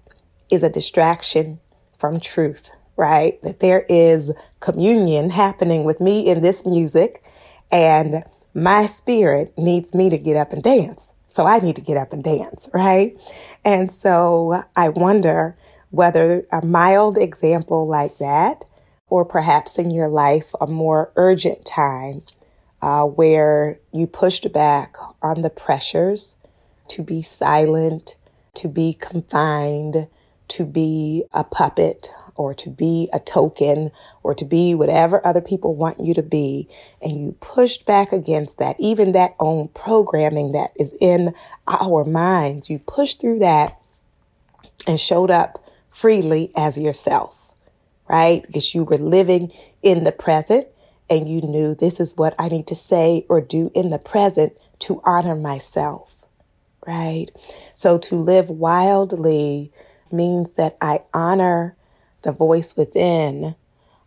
is 0.50 0.62
a 0.62 0.70
distraction 0.70 1.60
from 1.98 2.20
truth, 2.20 2.70
right? 2.96 3.40
That 3.42 3.60
there 3.60 3.84
is 3.88 4.32
communion 4.60 5.30
happening 5.30 5.84
with 5.84 6.00
me 6.00 6.28
in 6.28 6.40
this 6.42 6.66
music 6.66 7.22
and 7.70 8.24
my 8.54 8.86
spirit 8.86 9.52
needs 9.56 9.94
me 9.94 10.10
to 10.10 10.18
get 10.18 10.36
up 10.36 10.52
and 10.52 10.62
dance. 10.62 11.14
So 11.26 11.46
I 11.46 11.60
need 11.60 11.76
to 11.76 11.82
get 11.82 11.96
up 11.96 12.12
and 12.12 12.22
dance, 12.22 12.68
right? 12.74 13.16
And 13.64 13.90
so 13.90 14.62
I 14.76 14.90
wonder 14.90 15.56
whether 15.90 16.42
a 16.52 16.64
mild 16.64 17.16
example 17.16 17.86
like 17.86 18.18
that, 18.18 18.64
or 19.08 19.24
perhaps 19.24 19.78
in 19.78 19.90
your 19.90 20.08
life, 20.08 20.52
a 20.60 20.66
more 20.66 21.12
urgent 21.16 21.64
time 21.64 22.22
uh, 22.82 23.04
where 23.04 23.78
you 23.92 24.06
pushed 24.06 24.52
back 24.52 24.96
on 25.22 25.42
the 25.42 25.50
pressures 25.50 26.36
to 26.88 27.02
be 27.02 27.22
silent, 27.22 28.16
to 28.54 28.68
be 28.68 28.92
confined, 28.92 30.08
to 30.48 30.66
be 30.66 31.24
a 31.32 31.44
puppet, 31.44 32.12
or 32.34 32.54
to 32.54 32.68
be 32.68 33.08
a 33.12 33.20
token, 33.20 33.90
or 34.22 34.34
to 34.34 34.44
be 34.44 34.74
whatever 34.74 35.24
other 35.24 35.40
people 35.40 35.76
want 35.76 36.04
you 36.04 36.12
to 36.12 36.22
be. 36.22 36.68
And 37.00 37.18
you 37.22 37.36
pushed 37.40 37.86
back 37.86 38.12
against 38.12 38.58
that, 38.58 38.76
even 38.80 39.12
that 39.12 39.36
own 39.38 39.68
programming 39.68 40.52
that 40.52 40.70
is 40.76 40.96
in 41.00 41.34
our 41.68 42.04
minds. 42.04 42.68
You 42.68 42.80
pushed 42.80 43.20
through 43.20 43.38
that 43.40 43.78
and 44.86 44.98
showed 44.98 45.30
up 45.30 45.64
freely 45.88 46.50
as 46.56 46.78
yourself, 46.78 47.54
right? 48.08 48.44
Because 48.44 48.74
you 48.74 48.82
were 48.84 48.98
living 48.98 49.52
in 49.82 50.04
the 50.04 50.12
present 50.12 50.66
and 51.09 51.28
you 51.28 51.42
knew 51.42 51.75
this 51.75 52.00
is 52.00 52.16
what 52.16 52.35
I 52.38 52.49
need 52.49 52.66
to 52.68 52.75
say 52.75 53.26
or 53.28 53.40
do 53.40 53.71
in 53.75 53.90
the 53.90 53.99
present 53.99 54.52
to 54.80 55.00
honor 55.04 55.37
myself, 55.37 56.26
right? 56.87 57.26
So 57.73 57.99
to 57.99 58.16
live 58.16 58.50
wildly 58.50 59.73
means 60.11 60.54
that 60.54 60.76
I 60.80 61.00
honor 61.12 61.76
the 62.23 62.32
voice 62.32 62.76
within 62.76 63.54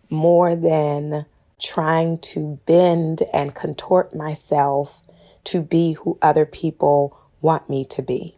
more 0.10 0.56
than 0.56 1.26
trying 1.60 2.20
to 2.20 2.60
bend 2.66 3.22
and 3.34 3.56
contort 3.56 4.16
myself 4.16 5.02
to 5.46 5.62
be 5.62 5.94
who 5.94 6.18
other 6.22 6.46
people 6.46 7.18
want 7.42 7.70
me 7.70 7.86
to 7.86 8.02
be. 8.02 8.36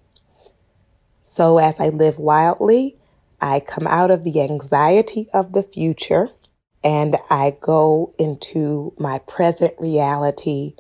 So 1.24 1.58
as 1.58 1.80
I 1.80 1.90
live 1.90 2.18
wildly, 2.18 2.96
I 3.42 3.60
come 3.60 3.88
out 3.88 4.12
of 4.12 4.24
the 4.24 4.42
anxiety 4.42 5.28
of 5.34 5.54
the 5.54 5.64
future 5.64 6.30
and 6.84 7.16
I 7.30 7.58
go 7.60 8.14
into 8.20 8.94
my 8.98 9.20
present 9.20 9.74
reality 9.78 10.76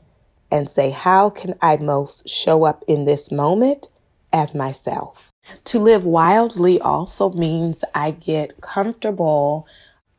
and 0.51 0.69
say, 0.69 0.91
how 0.91 1.29
can 1.29 1.55
I 1.61 1.77
most 1.77 2.29
show 2.29 2.63
up 2.63 2.83
in 2.87 3.05
this 3.05 3.31
moment 3.31 3.87
as 4.31 4.55
myself? 4.55 5.31
To 5.65 5.79
live 5.79 6.05
wildly 6.05 6.79
also 6.79 7.31
means 7.31 7.83
I 7.95 8.11
get 8.11 8.61
comfortable 8.61 9.67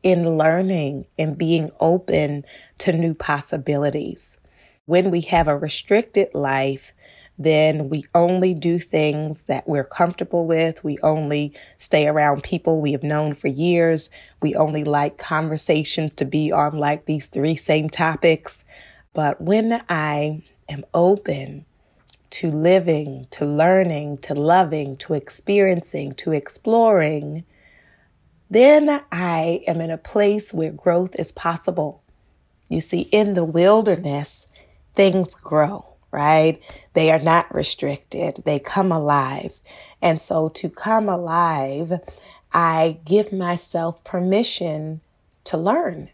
in 0.03 0.37
learning 0.37 1.05
and 1.17 1.37
being 1.37 1.71
open 1.79 2.45
to 2.79 2.93
new 2.93 3.13
possibilities. 3.13 4.37
When 4.85 5.11
we 5.11 5.21
have 5.21 5.47
a 5.47 5.57
restricted 5.57 6.33
life, 6.33 6.93
then 7.39 7.87
we 7.87 8.03
only 8.13 8.53
do 8.53 8.77
things 8.77 9.43
that 9.43 9.67
we're 9.67 9.85
comfortable 9.85 10.45
with. 10.45 10.83
We 10.83 10.97
only 11.01 11.53
stay 11.77 12.05
around 12.05 12.43
people 12.43 12.81
we 12.81 12.91
have 12.91 13.01
known 13.01 13.33
for 13.33 13.47
years. 13.47 14.09
We 14.41 14.55
only 14.55 14.83
like 14.83 15.17
conversations 15.17 16.13
to 16.15 16.25
be 16.25 16.51
on 16.51 16.77
like 16.77 17.05
these 17.05 17.27
three 17.27 17.55
same 17.55 17.89
topics. 17.89 18.65
But 19.13 19.39
when 19.39 19.81
I 19.87 20.43
am 20.67 20.83
open 20.93 21.65
to 22.31 22.51
living, 22.51 23.27
to 23.31 23.45
learning, 23.45 24.17
to 24.19 24.33
loving, 24.33 24.97
to 24.97 25.13
experiencing, 25.13 26.15
to 26.15 26.33
exploring, 26.33 27.45
then 28.49 29.01
I 29.13 29.61
am 29.65 29.79
in 29.79 29.91
a 29.91 29.97
place 29.97 30.53
where 30.53 30.73
growth 30.73 31.15
is 31.15 31.31
possible. 31.31 32.03
You 32.67 32.81
see, 32.81 33.01
in 33.13 33.33
the 33.33 33.45
wilderness, 33.45 34.45
things 34.93 35.33
grow 35.35 35.88
right? 36.11 36.61
They 36.93 37.11
are 37.11 37.19
not 37.19 37.53
restricted, 37.53 38.43
they 38.45 38.59
come 38.59 38.91
alive. 38.91 39.59
And 40.01 40.19
so 40.19 40.49
to 40.49 40.69
come 40.69 41.09
alive, 41.09 41.99
I 42.51 42.99
give 43.05 43.31
myself 43.31 44.03
permission 44.03 45.01
to 45.45 45.57
learn, 45.57 46.09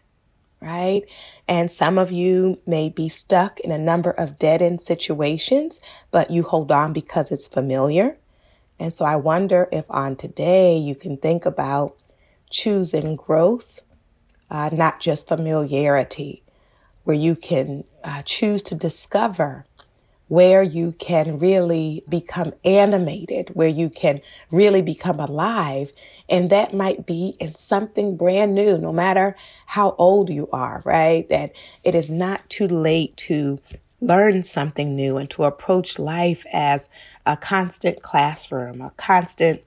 right? 0.60 1.02
And 1.48 1.70
some 1.70 1.98
of 1.98 2.12
you 2.12 2.60
may 2.66 2.88
be 2.88 3.08
stuck 3.08 3.60
in 3.60 3.70
a 3.70 3.78
number 3.78 4.10
of 4.10 4.38
dead 4.38 4.60
end 4.60 4.80
situations, 4.80 5.80
but 6.10 6.30
you 6.30 6.42
hold 6.42 6.72
on 6.72 6.92
because 6.92 7.30
it's 7.30 7.48
familiar. 7.48 8.18
And 8.78 8.92
so 8.92 9.04
I 9.04 9.16
wonder 9.16 9.68
if 9.72 9.84
on 9.88 10.16
today 10.16 10.76
you 10.76 10.94
can 10.94 11.16
think 11.16 11.46
about 11.46 11.96
choosing 12.50 13.16
growth, 13.16 13.80
uh, 14.50 14.70
not 14.72 15.00
just 15.00 15.28
familiarity, 15.28 16.42
where 17.04 17.16
you 17.16 17.36
can 17.36 17.84
uh, 18.04 18.22
choose 18.22 18.62
to 18.64 18.74
discover 18.74 19.64
where 20.28 20.62
you 20.62 20.92
can 20.98 21.38
really 21.38 22.02
become 22.08 22.52
animated, 22.64 23.50
where 23.54 23.68
you 23.68 23.88
can 23.88 24.20
really 24.50 24.82
become 24.82 25.20
alive. 25.20 25.92
And 26.28 26.50
that 26.50 26.74
might 26.74 27.06
be 27.06 27.36
in 27.38 27.54
something 27.54 28.16
brand 28.16 28.54
new, 28.54 28.78
no 28.78 28.92
matter 28.92 29.36
how 29.66 29.94
old 29.98 30.28
you 30.30 30.48
are, 30.52 30.82
right? 30.84 31.28
That 31.28 31.52
it 31.84 31.94
is 31.94 32.10
not 32.10 32.48
too 32.50 32.66
late 32.66 33.16
to 33.18 33.60
learn 34.00 34.42
something 34.42 34.94
new 34.94 35.16
and 35.16 35.30
to 35.30 35.44
approach 35.44 35.98
life 35.98 36.44
as 36.52 36.88
a 37.24 37.36
constant 37.36 38.02
classroom, 38.02 38.80
a 38.80 38.90
constant 38.96 39.62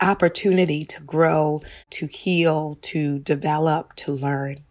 opportunity 0.00 0.84
to 0.84 1.00
grow, 1.02 1.62
to 1.90 2.06
heal, 2.06 2.78
to 2.82 3.18
develop, 3.20 3.94
to 3.96 4.12
learn. 4.12 4.64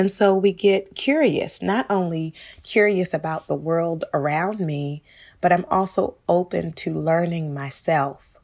And 0.00 0.10
so 0.10 0.34
we 0.34 0.54
get 0.54 0.94
curious, 0.94 1.60
not 1.60 1.84
only 1.90 2.32
curious 2.62 3.12
about 3.12 3.48
the 3.48 3.54
world 3.54 4.06
around 4.14 4.58
me, 4.58 5.02
but 5.42 5.52
I'm 5.52 5.66
also 5.70 6.16
open 6.26 6.72
to 6.72 6.94
learning 6.94 7.52
myself. 7.52 8.34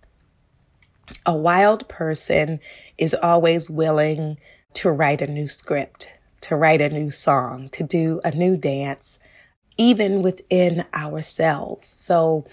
A 1.25 1.35
wild 1.35 1.89
person 1.89 2.61
is 2.99 3.15
always 3.15 3.71
willing 3.71 4.37
to 4.75 4.91
write 4.91 5.23
a 5.23 5.27
new 5.27 5.49
script, 5.49 6.11
to 6.43 6.57
write 6.57 6.83
a 6.83 6.91
new 6.91 7.11
song, 7.11 7.71
to 7.71 7.83
do 7.83 8.21
a 8.23 8.33
new 8.33 8.59
dance, 8.59 9.19
even 9.79 10.21
within 10.21 10.85
ourselves. 10.93 11.87
So 11.87 12.45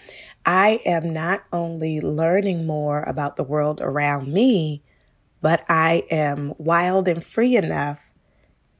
I 0.45 0.79
am 0.85 1.11
not 1.11 1.43
only 1.51 1.99
learning 1.99 2.65
more 2.65 3.03
about 3.03 3.35
the 3.35 3.43
world 3.43 3.81
around 3.81 4.31
me, 4.31 4.81
but 5.41 5.65
I 5.67 6.05
am 6.09 6.53
wild 6.57 7.09
and 7.09 7.21
free 7.21 7.57
enough 7.57 8.12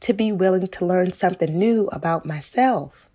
to 0.03 0.13
be 0.13 0.31
willing 0.31 0.67
to 0.67 0.85
learn 0.85 1.11
something 1.11 1.57
new 1.57 1.87
about 1.87 2.25
myself, 2.25 3.09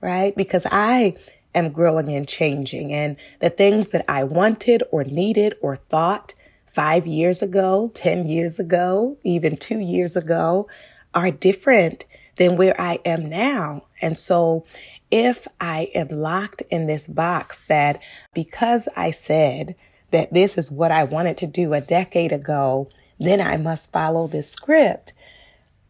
right? 0.00 0.34
Because 0.36 0.66
I 0.70 1.16
am 1.54 1.70
growing 1.70 2.08
and 2.12 2.26
changing, 2.26 2.92
and 2.92 3.16
the 3.40 3.50
things 3.50 3.88
that 3.88 4.04
I 4.08 4.24
wanted 4.24 4.82
or 4.90 5.04
needed 5.04 5.54
or 5.60 5.76
thought 5.76 6.34
five 6.66 7.06
years 7.06 7.42
ago, 7.42 7.90
10 7.94 8.26
years 8.26 8.58
ago, 8.58 9.16
even 9.22 9.56
two 9.56 9.78
years 9.78 10.16
ago 10.16 10.68
are 11.14 11.30
different 11.30 12.04
than 12.36 12.56
where 12.56 12.74
I 12.80 12.98
am 13.04 13.28
now. 13.28 13.82
And 14.02 14.18
so 14.18 14.66
if 15.10 15.46
I 15.60 15.90
am 15.94 16.08
locked 16.08 16.62
in 16.70 16.86
this 16.86 17.06
box 17.06 17.64
that 17.66 18.02
because 18.34 18.88
I 18.96 19.12
said 19.12 19.76
that 20.10 20.32
this 20.32 20.58
is 20.58 20.72
what 20.72 20.90
I 20.90 21.04
wanted 21.04 21.38
to 21.38 21.46
do 21.46 21.74
a 21.74 21.80
decade 21.80 22.32
ago, 22.32 22.88
then 23.20 23.40
I 23.40 23.56
must 23.56 23.92
follow 23.92 24.26
this 24.26 24.50
script 24.50 25.12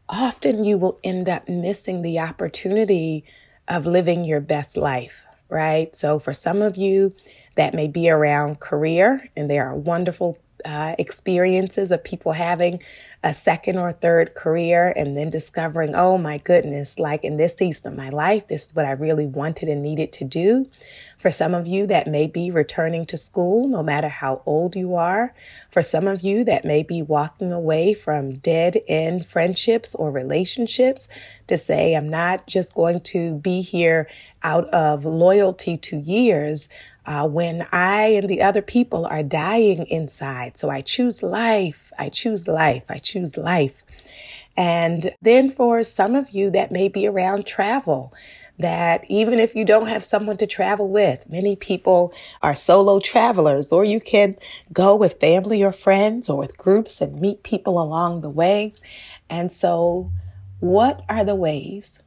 often 0.08 0.64
you 0.64 0.78
will 0.78 0.98
end 1.02 1.28
up 1.28 1.48
missing 1.48 2.02
the 2.02 2.18
opportunity 2.18 3.24
of 3.68 3.86
living 3.86 4.24
your 4.24 4.40
best 4.40 4.76
life, 4.76 5.24
right? 5.48 5.94
So 5.96 6.18
for 6.18 6.32
some 6.32 6.62
of 6.62 6.76
you, 6.76 7.14
that 7.56 7.74
may 7.74 7.88
be 7.88 8.10
around 8.10 8.60
career, 8.60 9.28
and 9.36 9.50
there 9.50 9.66
are 9.66 9.74
wonderful 9.74 10.38
uh, 10.64 10.94
experiences 10.98 11.90
of 11.90 12.02
people 12.02 12.32
having 12.32 12.80
a 13.24 13.32
second 13.32 13.78
or 13.78 13.90
third 13.90 14.34
career 14.34 14.92
and 14.94 15.16
then 15.16 15.30
discovering, 15.30 15.94
oh 15.94 16.18
my 16.18 16.36
goodness, 16.36 16.98
like 16.98 17.24
in 17.24 17.38
this 17.38 17.54
season 17.54 17.92
of 17.92 17.98
my 17.98 18.10
life, 18.10 18.46
this 18.48 18.66
is 18.66 18.76
what 18.76 18.84
I 18.84 18.90
really 18.90 19.26
wanted 19.26 19.70
and 19.70 19.82
needed 19.82 20.12
to 20.12 20.24
do. 20.24 20.68
For 21.16 21.30
some 21.30 21.54
of 21.54 21.66
you, 21.66 21.86
that 21.86 22.06
may 22.06 22.26
be 22.26 22.50
returning 22.50 23.06
to 23.06 23.16
school, 23.16 23.66
no 23.66 23.82
matter 23.82 24.10
how 24.10 24.42
old 24.44 24.76
you 24.76 24.94
are. 24.94 25.34
For 25.70 25.80
some 25.80 26.06
of 26.06 26.20
you, 26.20 26.44
that 26.44 26.66
may 26.66 26.82
be 26.82 27.00
walking 27.00 27.50
away 27.50 27.94
from 27.94 28.36
dead 28.36 28.80
end 28.86 29.24
friendships 29.24 29.94
or 29.94 30.10
relationships 30.10 31.08
to 31.46 31.56
say, 31.56 31.96
I'm 31.96 32.10
not 32.10 32.46
just 32.46 32.74
going 32.74 33.00
to 33.00 33.36
be 33.38 33.62
here 33.62 34.06
out 34.42 34.66
of 34.66 35.06
loyalty 35.06 35.78
to 35.78 35.96
years 35.96 36.68
uh, 37.06 37.28
when 37.28 37.66
I 37.72 38.06
and 38.06 38.28
the 38.28 38.42
other 38.42 38.62
people 38.62 39.06
are 39.06 39.22
dying 39.22 39.86
inside. 39.86 40.56
So 40.56 40.70
I 40.70 40.80
choose 40.80 41.22
life. 41.22 41.92
I 41.98 42.08
choose 42.08 42.48
life. 42.48 42.84
I 42.88 42.98
choose 42.98 43.36
life. 43.36 43.84
And 44.56 45.14
then 45.20 45.50
for 45.50 45.82
some 45.82 46.14
of 46.14 46.30
you 46.30 46.50
that 46.50 46.70
may 46.70 46.88
be 46.88 47.06
around 47.06 47.46
travel, 47.46 48.14
that 48.58 49.04
even 49.08 49.40
if 49.40 49.54
you 49.54 49.64
don't 49.64 49.88
have 49.88 50.04
someone 50.04 50.36
to 50.36 50.46
travel 50.46 50.88
with, 50.88 51.28
many 51.28 51.56
people 51.56 52.12
are 52.40 52.54
solo 52.54 53.00
travelers, 53.00 53.72
or 53.72 53.84
you 53.84 54.00
can 54.00 54.36
go 54.72 54.94
with 54.94 55.20
family 55.20 55.62
or 55.62 55.72
friends 55.72 56.30
or 56.30 56.38
with 56.38 56.56
groups 56.56 57.00
and 57.00 57.20
meet 57.20 57.42
people 57.42 57.82
along 57.82 58.20
the 58.20 58.30
way. 58.30 58.74
And 59.28 59.50
so, 59.50 60.12
what 60.60 61.04
are 61.08 61.24
the 61.24 61.34
ways 61.34 62.00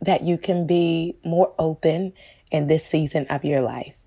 that 0.00 0.22
you 0.22 0.38
can 0.38 0.66
be 0.66 1.16
more 1.24 1.52
open 1.58 2.12
in 2.50 2.68
this 2.68 2.86
season 2.86 3.26
of 3.28 3.44
your 3.44 3.60
life? 3.60 3.97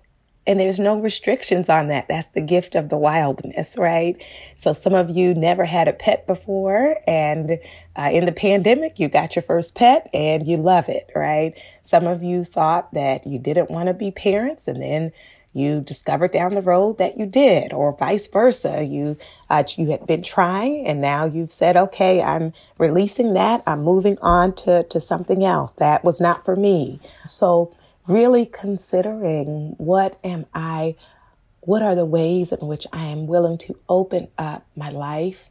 And 0.46 0.58
there's 0.58 0.80
no 0.80 0.98
restrictions 0.98 1.68
on 1.68 1.88
that. 1.88 2.08
That's 2.08 2.26
the 2.28 2.40
gift 2.40 2.74
of 2.74 2.88
the 2.88 2.98
wildness, 2.98 3.78
right? 3.78 4.20
So 4.56 4.72
some 4.72 4.94
of 4.94 5.10
you 5.10 5.34
never 5.34 5.64
had 5.64 5.86
a 5.86 5.92
pet 5.92 6.26
before 6.26 6.96
and 7.06 7.58
uh, 7.94 8.10
in 8.12 8.24
the 8.24 8.32
pandemic, 8.32 8.98
you 8.98 9.08
got 9.08 9.36
your 9.36 9.42
first 9.42 9.74
pet 9.74 10.08
and 10.12 10.46
you 10.46 10.56
love 10.56 10.88
it, 10.88 11.10
right? 11.14 11.52
Some 11.82 12.06
of 12.06 12.22
you 12.22 12.42
thought 12.42 12.92
that 12.94 13.26
you 13.26 13.38
didn't 13.38 13.70
want 13.70 13.88
to 13.88 13.94
be 13.94 14.10
parents 14.10 14.66
and 14.66 14.80
then 14.80 15.12
you 15.52 15.82
discovered 15.82 16.32
down 16.32 16.54
the 16.54 16.62
road 16.62 16.96
that 16.96 17.18
you 17.18 17.26
did 17.26 17.72
or 17.72 17.94
vice 17.96 18.26
versa. 18.26 18.82
You, 18.84 19.16
uh, 19.50 19.64
you 19.76 19.90
had 19.90 20.06
been 20.06 20.22
trying 20.22 20.86
and 20.86 21.00
now 21.00 21.26
you've 21.26 21.52
said, 21.52 21.76
okay, 21.76 22.22
I'm 22.22 22.54
releasing 22.78 23.34
that. 23.34 23.62
I'm 23.66 23.82
moving 23.82 24.16
on 24.22 24.54
to, 24.56 24.84
to 24.84 24.98
something 24.98 25.44
else 25.44 25.72
that 25.74 26.02
was 26.02 26.20
not 26.20 26.44
for 26.44 26.56
me. 26.56 27.00
So 27.26 27.74
really 28.06 28.46
considering 28.46 29.74
what 29.78 30.18
am 30.24 30.46
I, 30.54 30.96
what 31.60 31.82
are 31.82 31.94
the 31.94 32.04
ways 32.04 32.52
in 32.52 32.66
which 32.66 32.86
I 32.92 33.06
am 33.06 33.26
willing 33.26 33.58
to 33.58 33.78
open 33.88 34.28
up 34.38 34.66
my 34.76 34.90
life 34.90 35.48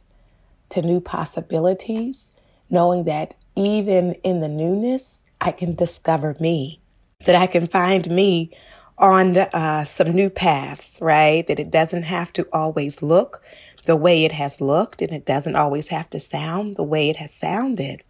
to 0.70 0.82
new 0.82 1.00
possibilities, 1.00 2.32
knowing 2.70 3.04
that 3.04 3.34
even 3.54 4.14
in 4.22 4.40
the 4.40 4.48
newness, 4.48 5.26
I 5.40 5.52
can 5.52 5.74
discover 5.74 6.36
me, 6.40 6.80
that 7.26 7.34
I 7.34 7.46
can 7.46 7.66
find 7.66 8.08
me 8.10 8.50
on 8.98 9.36
uh, 9.36 9.84
some 9.84 10.12
new 10.12 10.30
paths, 10.30 10.98
right? 11.02 11.46
That 11.46 11.58
it 11.58 11.70
doesn't 11.70 12.04
have 12.04 12.32
to 12.34 12.46
always 12.52 13.02
look 13.02 13.42
the 13.84 13.96
way 13.96 14.24
it 14.24 14.32
has 14.32 14.60
looked 14.60 15.02
and 15.02 15.12
it 15.12 15.26
doesn't 15.26 15.56
always 15.56 15.88
have 15.88 16.08
to 16.10 16.20
sound 16.20 16.76
the 16.76 16.84
way 16.84 17.10
it 17.10 17.16
has 17.16 17.34
sounded. 17.34 18.02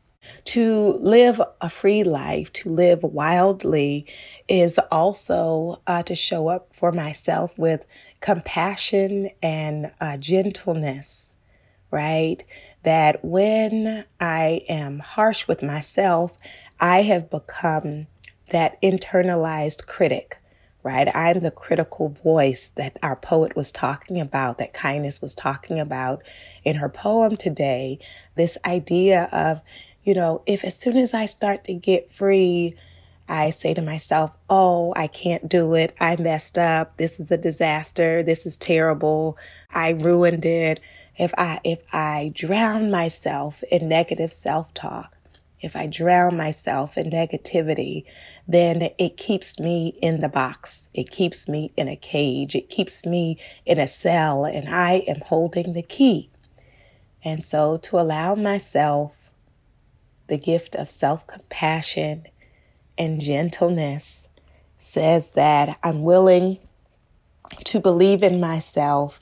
To 0.46 0.92
live 1.00 1.40
a 1.60 1.68
free 1.68 2.04
life, 2.04 2.52
to 2.54 2.70
live 2.70 3.02
wildly, 3.02 4.06
is 4.48 4.78
also 4.90 5.80
uh, 5.86 6.02
to 6.04 6.14
show 6.14 6.48
up 6.48 6.68
for 6.72 6.92
myself 6.92 7.58
with 7.58 7.86
compassion 8.20 9.30
and 9.42 9.90
uh, 10.00 10.16
gentleness, 10.16 11.32
right? 11.90 12.42
That 12.84 13.24
when 13.24 14.04
I 14.20 14.60
am 14.68 15.00
harsh 15.00 15.48
with 15.48 15.62
myself, 15.62 16.36
I 16.80 17.02
have 17.02 17.30
become 17.30 18.06
that 18.50 18.80
internalized 18.82 19.86
critic, 19.86 20.38
right? 20.82 21.08
I'm 21.14 21.40
the 21.40 21.50
critical 21.50 22.08
voice 22.08 22.68
that 22.76 22.96
our 23.02 23.16
poet 23.16 23.56
was 23.56 23.72
talking 23.72 24.20
about, 24.20 24.58
that 24.58 24.74
kindness 24.74 25.22
was 25.22 25.34
talking 25.34 25.80
about 25.80 26.22
in 26.64 26.76
her 26.76 26.88
poem 26.88 27.36
today. 27.36 27.98
This 28.36 28.58
idea 28.64 29.28
of, 29.32 29.62
you 30.04 30.14
know, 30.14 30.42
if 30.46 30.64
as 30.64 30.78
soon 30.78 30.96
as 30.96 31.14
I 31.14 31.26
start 31.26 31.64
to 31.64 31.74
get 31.74 32.10
free, 32.10 32.74
I 33.28 33.50
say 33.50 33.72
to 33.74 33.82
myself, 33.82 34.36
Oh, 34.50 34.92
I 34.96 35.06
can't 35.06 35.48
do 35.48 35.74
it. 35.74 35.94
I 36.00 36.16
messed 36.16 36.58
up. 36.58 36.96
This 36.96 37.20
is 37.20 37.30
a 37.30 37.36
disaster. 37.36 38.22
This 38.22 38.44
is 38.44 38.56
terrible. 38.56 39.38
I 39.72 39.90
ruined 39.90 40.44
it. 40.44 40.80
If 41.16 41.32
I, 41.38 41.60
if 41.62 41.80
I 41.94 42.32
drown 42.34 42.90
myself 42.90 43.62
in 43.70 43.88
negative 43.88 44.32
self 44.32 44.74
talk, 44.74 45.16
if 45.60 45.76
I 45.76 45.86
drown 45.86 46.36
myself 46.36 46.98
in 46.98 47.10
negativity, 47.10 48.04
then 48.48 48.90
it 48.98 49.16
keeps 49.16 49.60
me 49.60 49.96
in 50.02 50.20
the 50.20 50.28
box. 50.28 50.90
It 50.92 51.10
keeps 51.10 51.48
me 51.48 51.70
in 51.76 51.86
a 51.86 51.94
cage. 51.94 52.56
It 52.56 52.68
keeps 52.68 53.06
me 53.06 53.38
in 53.64 53.78
a 53.78 53.86
cell 53.86 54.44
and 54.44 54.68
I 54.68 55.04
am 55.06 55.20
holding 55.26 55.72
the 55.72 55.82
key. 55.82 56.30
And 57.24 57.44
so 57.44 57.76
to 57.76 58.00
allow 58.00 58.34
myself 58.34 59.21
the 60.28 60.38
gift 60.38 60.74
of 60.74 60.90
self 60.90 61.26
compassion 61.26 62.24
and 62.98 63.20
gentleness 63.20 64.28
says 64.78 65.32
that 65.32 65.78
I'm 65.82 66.02
willing 66.02 66.58
to 67.64 67.80
believe 67.80 68.22
in 68.22 68.40
myself 68.40 69.20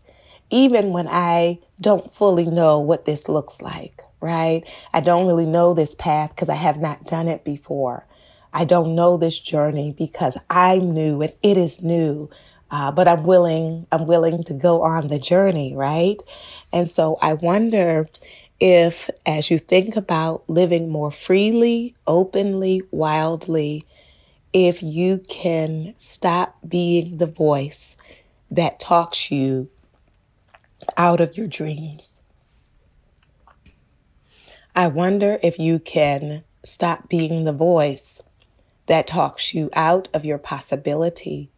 even 0.50 0.92
when 0.92 1.08
I 1.08 1.60
don't 1.80 2.12
fully 2.12 2.46
know 2.46 2.80
what 2.80 3.04
this 3.04 3.28
looks 3.28 3.62
like, 3.62 4.02
right? 4.20 4.62
I 4.92 5.00
don't 5.00 5.26
really 5.26 5.46
know 5.46 5.74
this 5.74 5.94
path 5.94 6.30
because 6.30 6.48
I 6.48 6.56
have 6.56 6.78
not 6.78 7.06
done 7.06 7.28
it 7.28 7.44
before. 7.44 8.06
I 8.52 8.64
don't 8.64 8.96
know 8.96 9.16
this 9.16 9.38
journey 9.38 9.94
because 9.96 10.36
I'm 10.50 10.92
new 10.92 11.22
and 11.22 11.32
it 11.42 11.56
is 11.56 11.82
new. 11.82 12.28
Uh, 12.72 12.92
but 12.92 13.08
I'm 13.08 13.24
willing, 13.24 13.86
I'm 13.90 14.06
willing 14.06 14.44
to 14.44 14.54
go 14.54 14.82
on 14.82 15.08
the 15.08 15.18
journey, 15.18 15.74
right? 15.74 16.16
And 16.72 16.88
so 16.88 17.18
I 17.20 17.34
wonder 17.34 18.08
if, 18.61 19.09
as 19.25 19.51
you 19.51 19.59
think 19.59 19.96
about 19.96 20.49
living 20.49 20.90
more 20.90 21.11
freely, 21.11 21.96
openly, 22.07 22.83
wildly, 22.90 23.87
if 24.53 24.83
you 24.83 25.18
can 25.29 25.94
stop 25.96 26.59
being 26.66 27.16
the 27.16 27.27
voice 27.27 27.96
that 28.51 28.79
talks 28.79 29.31
you 29.31 29.70
out 30.96 31.20
of 31.20 31.37
your 31.37 31.46
dreams. 31.46 32.23
I 34.75 34.88
wonder 34.88 35.38
if 35.42 35.59
you 35.59 35.79
can 35.79 36.44
stop 36.64 37.09
being 37.09 37.44
the 37.44 37.53
voice 37.53 38.23
that 38.87 39.07
talks 39.07 39.55
you 39.55 39.70
out 39.73 40.09
of 40.12 40.25
your 40.25 40.38
possibility. 40.38 41.51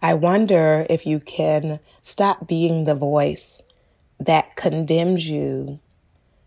I 0.00 0.14
wonder 0.14 0.86
if 0.88 1.04
you 1.04 1.20
can 1.20 1.80
stop 2.00 2.46
being 2.46 2.84
the 2.84 2.94
voice 2.94 3.62
that 4.18 4.56
condemns 4.56 5.28
you 5.28 5.80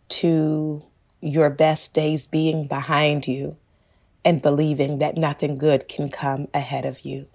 to 0.09 0.83
your 1.21 1.49
best 1.49 1.93
days 1.93 2.27
being 2.27 2.67
behind 2.67 3.27
you 3.27 3.57
and 4.25 4.41
believing 4.41 4.99
that 4.99 5.17
nothing 5.17 5.57
good 5.57 5.87
can 5.87 6.09
come 6.09 6.47
ahead 6.53 6.85
of 6.85 7.01
you. 7.01 7.27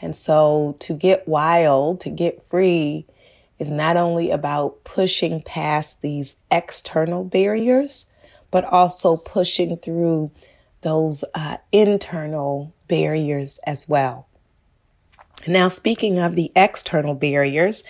And 0.00 0.16
so 0.16 0.76
to 0.80 0.94
get 0.94 1.28
wild, 1.28 2.00
to 2.00 2.10
get 2.10 2.46
free, 2.48 3.06
is 3.58 3.70
not 3.70 3.96
only 3.96 4.30
about 4.30 4.82
pushing 4.82 5.40
past 5.40 6.02
these 6.02 6.36
external 6.50 7.22
barriers, 7.22 8.10
but 8.50 8.64
also 8.64 9.16
pushing 9.16 9.76
through 9.76 10.32
those 10.80 11.22
uh, 11.34 11.58
internal 11.70 12.74
barriers 12.88 13.58
as 13.64 13.88
well. 13.88 14.26
Now, 15.46 15.68
speaking 15.68 16.18
of 16.18 16.34
the 16.34 16.50
external 16.56 17.14
barriers, 17.14 17.84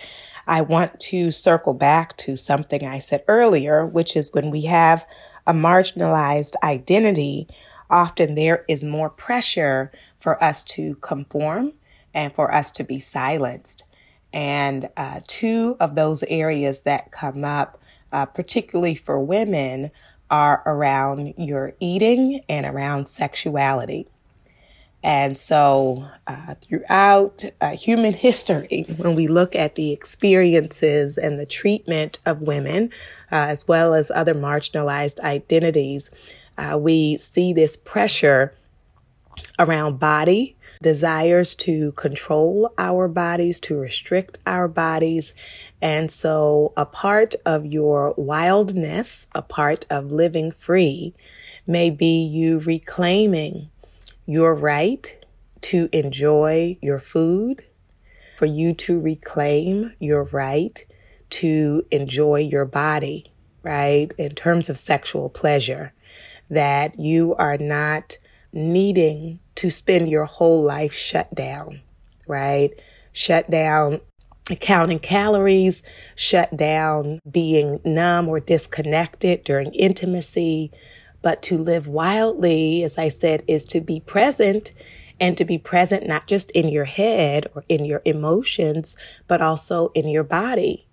I 0.47 0.61
want 0.61 0.99
to 1.01 1.31
circle 1.31 1.73
back 1.73 2.17
to 2.17 2.35
something 2.35 2.85
I 2.85 2.99
said 2.99 3.23
earlier, 3.27 3.85
which 3.85 4.15
is 4.15 4.33
when 4.33 4.51
we 4.51 4.63
have 4.63 5.05
a 5.47 5.53
marginalized 5.53 6.55
identity, 6.63 7.47
often 7.89 8.35
there 8.35 8.65
is 8.67 8.83
more 8.83 9.09
pressure 9.09 9.91
for 10.19 10.41
us 10.43 10.63
to 10.63 10.95
conform 10.95 11.73
and 12.13 12.33
for 12.33 12.53
us 12.53 12.71
to 12.71 12.83
be 12.83 12.99
silenced. 12.99 13.83
And 14.31 14.89
uh, 14.97 15.21
two 15.27 15.77
of 15.79 15.95
those 15.95 16.23
areas 16.23 16.81
that 16.81 17.11
come 17.11 17.45
up, 17.45 17.79
uh, 18.11 18.25
particularly 18.25 18.95
for 18.95 19.19
women, 19.19 19.91
are 20.29 20.63
around 20.65 21.33
your 21.37 21.75
eating 21.79 22.41
and 22.49 22.65
around 22.65 23.07
sexuality. 23.07 24.07
And 25.03 25.37
so, 25.37 26.07
uh, 26.27 26.55
throughout 26.61 27.43
uh, 27.59 27.71
human 27.71 28.13
history, 28.13 28.85
when 28.95 29.15
we 29.15 29.27
look 29.27 29.53
at 29.53 29.75
the 29.75 29.91
experiences 29.91 31.17
and 31.17 31.37
the 31.37 31.45
treatment 31.45 32.19
of 32.25 32.41
women, 32.41 32.89
uh, 33.29 33.51
as 33.51 33.67
well 33.67 33.93
as 33.93 34.09
other 34.11 34.33
marginalized 34.33 35.19
identities, 35.19 36.09
uh, 36.57 36.77
we 36.79 37.17
see 37.17 37.51
this 37.51 37.75
pressure 37.75 38.55
around 39.59 39.99
body, 39.99 40.55
desires 40.81 41.53
to 41.55 41.91
control 41.93 42.73
our 42.77 43.09
bodies, 43.09 43.59
to 43.59 43.77
restrict 43.77 44.37
our 44.47 44.69
bodies. 44.69 45.33
And 45.81 46.09
so, 46.09 46.71
a 46.77 46.85
part 46.85 47.35
of 47.45 47.65
your 47.65 48.13
wildness, 48.15 49.27
a 49.35 49.41
part 49.41 49.85
of 49.89 50.13
living 50.13 50.53
free, 50.53 51.13
may 51.67 51.89
be 51.89 52.23
you 52.23 52.59
reclaiming 52.59 53.69
your 54.25 54.55
right 54.55 55.17
to 55.61 55.89
enjoy 55.91 56.77
your 56.81 56.99
food, 56.99 57.65
for 58.37 58.45
you 58.45 58.73
to 58.73 58.99
reclaim 58.99 59.93
your 59.99 60.23
right 60.25 60.85
to 61.29 61.85
enjoy 61.91 62.39
your 62.39 62.65
body, 62.65 63.31
right? 63.63 64.11
In 64.17 64.35
terms 64.35 64.69
of 64.69 64.77
sexual 64.77 65.29
pleasure, 65.29 65.93
that 66.49 66.99
you 66.99 67.33
are 67.35 67.57
not 67.57 68.17
needing 68.51 69.39
to 69.55 69.69
spend 69.69 70.09
your 70.09 70.25
whole 70.25 70.61
life 70.61 70.93
shut 70.93 71.33
down, 71.33 71.81
right? 72.27 72.71
Shut 73.13 73.49
down 73.49 74.01
counting 74.59 74.99
calories, 74.99 75.83
shut 76.15 76.55
down 76.55 77.19
being 77.29 77.79
numb 77.85 78.27
or 78.27 78.39
disconnected 78.39 79.43
during 79.43 79.73
intimacy, 79.73 80.71
but 81.23 81.41
to 81.41 81.57
live 81.57 81.87
wildly, 81.87 82.83
as 82.83 82.99
I 82.99 83.07
said, 83.07 83.43
is 83.47 83.65
to 83.65 83.81
be 83.81 83.99
present 83.99 84.73
and 85.19 85.37
to 85.37 85.45
be 85.45 85.57
present 85.57 86.05
not 86.05 86.27
just 86.27 86.51
in 86.51 86.67
your 86.67 86.85
head 86.85 87.47
or 87.55 87.63
in 87.67 87.85
your 87.85 88.03
emotions, 88.05 88.95
but 89.27 89.41
also 89.41 89.89
in 89.95 90.07
your 90.07 90.23
body. 90.23 90.85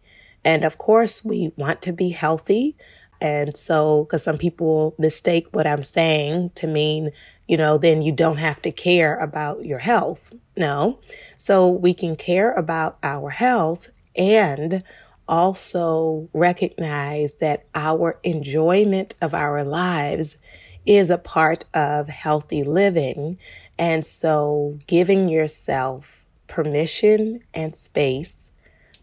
And 0.45 0.65
of 0.65 0.79
course, 0.79 1.25
we 1.25 1.53
want 1.57 1.83
to 1.83 1.93
be 1.93 2.11
healthy. 2.11 2.77
And 3.21 3.57
so, 3.57 4.05
because 4.05 4.23
some 4.23 4.39
people 4.39 4.95
mistake 4.99 5.49
what 5.53 5.67
I'm 5.67 5.83
saying 5.83 6.53
to 6.55 6.67
mean, 6.67 7.11
you 7.49 7.57
know, 7.57 7.77
then 7.77 8.01
you 8.01 8.13
don't 8.13 8.39
have 8.39 8.63
to 8.63 8.71
care 8.71 9.17
about 9.17 9.65
your 9.65 9.81
health. 9.81 10.33
No. 10.57 11.01
So 11.35 11.69
we 11.69 11.93
can 11.93 12.15
care 12.17 12.53
about 12.53 12.99
our 13.03 13.31
health 13.31 13.89
and 14.17 14.85
also 15.31 16.29
recognize 16.35 17.35
that 17.35 17.65
our 17.75 18.19
enjoyment 18.25 19.15
of 19.23 19.33
our 19.33 19.65
lives 19.65 20.37
is 20.85 21.09
a 21.09 21.19
part 21.19 21.65
of 21.73 22.09
healthy 22.09 22.65
living. 22.65 23.39
And 23.79 24.05
so 24.05 24.79
giving 24.87 25.29
yourself 25.29 26.27
permission 26.49 27.45
and 27.55 27.77
space 27.77 28.51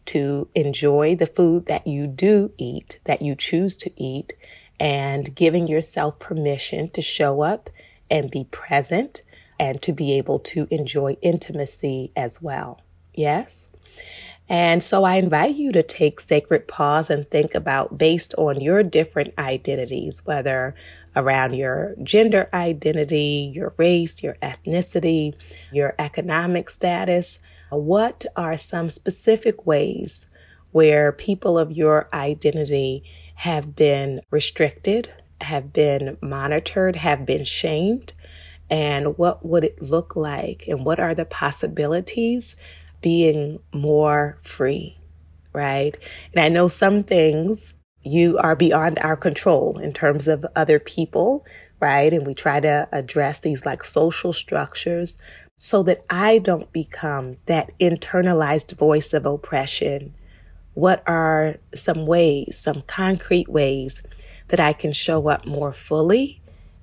to 0.07 0.49
enjoy 0.53 1.15
the 1.15 1.25
food 1.25 1.65
that 1.67 1.87
you 1.87 2.07
do 2.07 2.51
eat, 2.57 2.99
that 3.05 3.21
you 3.21 3.33
choose 3.33 3.77
to 3.77 3.91
eat, 4.01 4.33
and 4.79 5.33
giving 5.33 5.67
yourself 5.67 6.19
permission 6.19 6.89
to 6.91 7.01
show 7.01 7.41
up 7.41 7.69
and 8.11 8.29
be 8.29 8.43
present 8.51 9.21
and 9.59 9.81
to 9.81 9.91
be 9.91 10.13
able 10.17 10.39
to 10.39 10.67
enjoy 10.69 11.17
intimacy 11.21 12.11
as 12.15 12.41
well. 12.41 12.81
Yes? 13.13 13.69
And 14.49 14.81
so 14.81 15.03
I 15.03 15.15
invite 15.15 15.55
you 15.55 15.71
to 15.73 15.83
take 15.83 16.19
sacred 16.19 16.67
pause 16.67 17.09
and 17.09 17.29
think 17.29 17.53
about 17.53 17.97
based 17.97 18.33
on 18.37 18.61
your 18.61 18.81
different 18.81 19.33
identities, 19.37 20.25
whether 20.25 20.73
around 21.15 21.53
your 21.53 21.95
gender 22.03 22.47
identity, 22.53 23.51
your 23.53 23.73
race, 23.77 24.23
your 24.23 24.35
ethnicity, 24.35 25.33
your 25.71 25.95
economic 25.99 26.69
status, 26.69 27.39
what 27.69 28.25
are 28.35 28.55
some 28.55 28.87
specific 28.87 29.65
ways 29.65 30.27
where 30.71 31.11
people 31.11 31.57
of 31.57 31.71
your 31.71 32.07
identity 32.13 33.03
have 33.35 33.75
been 33.75 34.21
restricted, 34.31 35.11
have 35.41 35.73
been 35.73 36.17
monitored, 36.21 36.95
have 36.95 37.25
been 37.25 37.43
shamed. 37.43 38.13
And 38.69 39.17
what 39.17 39.45
would 39.45 39.63
it 39.63 39.81
look 39.81 40.15
like? 40.15 40.67
And 40.67 40.85
what 40.85 40.99
are 40.99 41.15
the 41.15 41.25
possibilities 41.25 42.55
being 43.07 43.57
more 43.73 44.37
free? 44.41 44.97
Right. 45.53 45.95
And 46.33 46.43
I 46.43 46.49
know 46.49 46.67
some 46.67 47.03
things 47.03 47.73
you 48.03 48.37
are 48.37 48.53
beyond 48.53 48.99
our 48.99 49.15
control 49.15 49.77
in 49.77 49.93
terms 49.93 50.27
of 50.27 50.45
other 50.57 50.77
people, 50.77 51.45
right? 51.79 52.11
And 52.11 52.27
we 52.27 52.33
try 52.33 52.59
to 52.59 52.89
address 52.91 53.39
these 53.39 53.65
like 53.65 53.85
social 53.85 54.33
structures 54.33 55.19
so 55.55 55.83
that 55.83 56.03
I 56.09 56.39
don't 56.39 56.69
become 56.73 57.37
that 57.45 57.71
internalized 57.79 58.77
voice 58.77 59.13
of 59.13 59.25
oppression. 59.25 60.13
What 60.73 61.01
are 61.07 61.55
some 61.73 62.05
ways, 62.05 62.59
some 62.59 62.81
concrete 62.81 63.47
ways 63.47 64.03
that 64.49 64.59
I 64.59 64.73
can 64.73 64.91
show 64.91 65.29
up 65.29 65.47
more 65.47 65.71
fully 65.71 66.41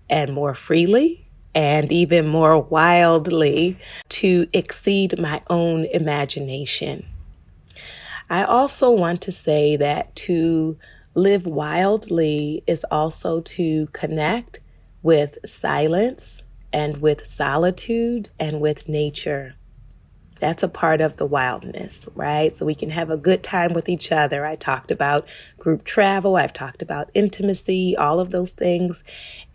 and 0.09 0.33
more 0.33 0.55
freely 0.55 1.25
and 1.55 1.93
even 1.93 2.27
more 2.27 2.59
wildly 2.59 3.79
to 4.25 4.49
exceed 4.55 5.19
my 5.19 5.43
own 5.51 5.85
imagination? 5.85 7.05
I 8.31 8.45
also 8.45 8.91
want 8.91 9.21
to 9.21 9.31
say 9.31 9.77
that 9.77 10.17
to 10.17 10.79
live 11.15 11.45
wildly 11.45 12.65
is 12.67 12.87
also 12.91 13.43
to 13.43 13.87
connect 13.93 14.61
with 15.03 15.37
silence 15.45 16.43
and 16.73 17.03
with 17.03 17.27
solitude 17.27 18.31
and 18.41 18.63
with 18.63 18.89
nature. 18.89 19.57
That's 20.41 20.63
a 20.63 20.69
part 20.69 21.03
of 21.03 21.19
the 21.19 21.27
wildness, 21.27 22.09
right? 22.15 22.57
So 22.57 22.65
we 22.65 22.75
can 22.75 22.89
have 22.89 23.11
a 23.11 23.19
good 23.19 23.43
time 23.43 23.75
with 23.75 23.91
each 23.91 24.11
other. 24.11 24.47
I 24.47 24.55
talked 24.55 24.91
about 24.91 25.29
group 25.59 25.85
travel, 25.85 26.37
I've 26.37 26.55
talked 26.55 26.81
about 26.81 27.11
intimacy, 27.13 27.95
all 27.95 28.21
of 28.21 28.31
those 28.31 28.53
things. 28.53 29.05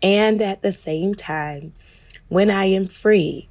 And 0.00 0.40
at 0.40 0.62
the 0.62 0.70
same 0.70 1.16
time, 1.16 1.72
when 2.28 2.50
I 2.50 2.66
am 2.66 2.86
free, 2.86 3.48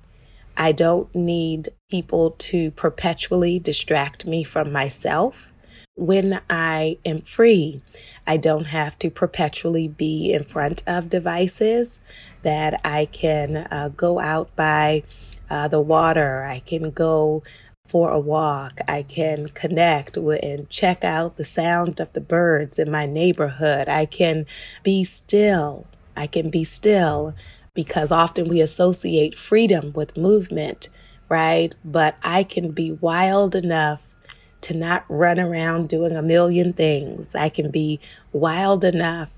I 0.60 0.74
don't 0.74 1.14
need 1.16 1.70
people 1.90 2.32
to 2.32 2.72
perpetually 2.72 3.60
distract 3.60 4.26
me 4.26 4.44
from 4.44 4.74
myself. 4.74 5.54
When 5.96 6.42
I 6.50 6.98
am 7.06 7.22
free, 7.22 7.82
I 8.28 8.36
don't 8.36 8.66
have 8.66 9.00
to 9.00 9.10
perpetually 9.10 9.88
be 9.88 10.34
in 10.34 10.44
front 10.44 10.84
of 10.86 11.10
devices 11.10 12.02
that 12.42 12.82
I 12.84 13.06
can 13.06 13.68
uh, 13.72 13.90
go 13.96 14.20
out 14.20 14.54
by 14.58 15.04
uh, 15.50 15.70
the 15.70 15.82
water. 15.82 16.44
I 16.44 16.60
can 16.60 16.92
go 16.92 17.42
for 17.88 18.12
a 18.12 18.20
walk. 18.20 18.82
I 18.86 19.04
can 19.04 19.48
connect 19.48 20.18
with, 20.18 20.44
and 20.44 20.70
check 20.70 21.06
out 21.06 21.38
the 21.38 21.46
sound 21.46 22.02
of 22.02 22.12
the 22.12 22.22
birds 22.22 22.78
in 22.78 22.92
my 22.92 23.06
neighborhood. 23.06 23.88
I 23.88 24.06
can 24.06 24.46
be 24.84 25.06
still. 25.06 25.88
I 26.18 26.28
can 26.28 26.50
be 26.50 26.66
still 26.66 27.34
because 27.80 28.12
often 28.12 28.50
we 28.50 28.60
associate 28.60 29.38
freedom 29.38 29.94
with 29.94 30.18
movement, 30.18 30.90
right? 31.30 31.74
But 31.86 32.18
I 32.22 32.44
can 32.44 32.72
be 32.72 32.92
wild 32.92 33.56
enough 33.56 34.16
to 34.64 34.74
not 34.74 35.06
run 35.08 35.40
around 35.40 35.88
doing 35.88 36.14
a 36.14 36.22
million 36.22 36.74
things. 36.74 37.36
I 37.36 37.48
can 37.48 37.72
be 37.72 38.02
wild 38.34 38.84
enough 38.84 39.32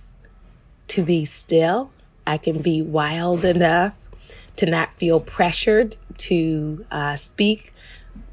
to 0.88 1.04
be 1.04 1.23
still 1.23 1.91
I 2.25 2.39
can 2.39 2.63
be 2.63 2.82
wild 2.82 3.45
enough 3.45 3.93
to 4.56 4.65
not 4.65 4.93
feel 4.95 5.19
pressured 5.19 5.95
to 6.30 6.84
uh, 6.89 7.15
speak 7.15 7.73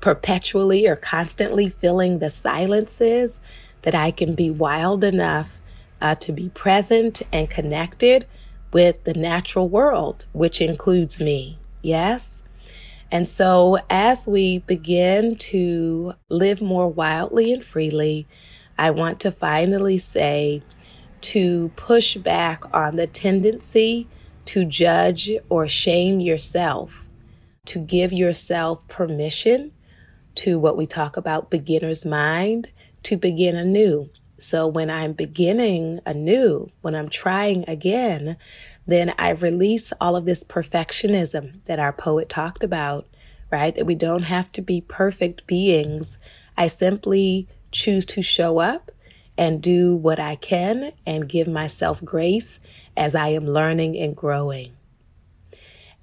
perpetually 0.01 0.87
or 0.87 0.97
constantly 0.97 1.69
filling 1.69 2.19
the 2.19 2.31
silences, 2.31 3.41
that 3.83 3.95
I 3.95 4.11
can 4.11 4.35
be 4.35 4.51
wild 4.51 5.05
enough 5.05 5.61
uh, 6.01 6.15
to 6.17 6.33
be 6.33 6.49
present 6.49 7.21
and 7.31 7.51
connected 7.51 8.27
with 8.73 9.05
the 9.05 9.15
natural 9.15 9.69
world, 9.69 10.27
which 10.33 10.61
includes 10.61 11.21
me. 11.21 11.59
Yes? 11.83 12.43
And 13.11 13.27
so, 13.27 13.79
as 13.89 14.27
we 14.27 14.59
begin 14.59 15.37
to 15.37 16.15
live 16.29 16.61
more 16.61 16.89
wildly 16.89 17.53
and 17.53 17.65
freely, 17.65 18.27
I 18.79 18.91
want 18.91 19.21
to 19.21 19.31
finally 19.31 19.99
say, 19.99 20.63
to 21.21 21.71
push 21.75 22.17
back 22.17 22.63
on 22.75 22.97
the 22.97 23.07
tendency 23.07 24.07
to 24.45 24.65
judge 24.65 25.31
or 25.49 25.67
shame 25.67 26.21
yourself, 26.21 27.09
to 27.67 27.79
give 27.79 28.13
yourself 28.13 28.87
permission 28.89 29.73
to 30.37 30.59
what 30.59 30.77
we 30.77 30.87
talk 30.87 31.17
about 31.17 31.51
beginner's 31.51 32.07
mind, 32.07 32.71
to 33.03 33.17
begin 33.17 33.57
anew. 33.57 34.09
So 34.39 34.67
when 34.67 34.91
I'm 34.91 35.13
beginning 35.13 36.01
anew, 36.07 36.71
when 36.81 36.95
I'm 36.95 37.09
trying 37.09 37.65
again, 37.69 38.37
then 38.87 39.13
I 39.19 39.31
release 39.31 39.93
all 40.01 40.17
of 40.17 40.25
this 40.25 40.45
perfectionism 40.45 41.65
that 41.67 41.79
our 41.79 41.93
poet 41.93 42.29
talked 42.29 42.63
about, 42.63 43.07
right? 43.51 43.75
That 43.75 43.87
we 43.87 43.95
don't 43.95 44.23
have 44.23 44.51
to 44.53 44.63
be 44.63 44.81
perfect 44.81 45.47
beings. 45.47 46.19
I 46.57 46.69
simply 46.69 47.49
choose 47.71 48.07
to 48.07 48.23
show 48.23 48.59
up 48.59 48.91
and 49.37 49.63
do 49.63 49.95
what 49.95 50.19
I 50.19 50.37
can 50.37 50.93
and 51.05 51.29
give 51.29 51.47
myself 51.47 52.03
grace 52.05 52.61
as 52.97 53.15
I 53.15 53.29
am 53.29 53.47
learning 53.47 53.97
and 53.99 54.17
growing. 54.17 54.73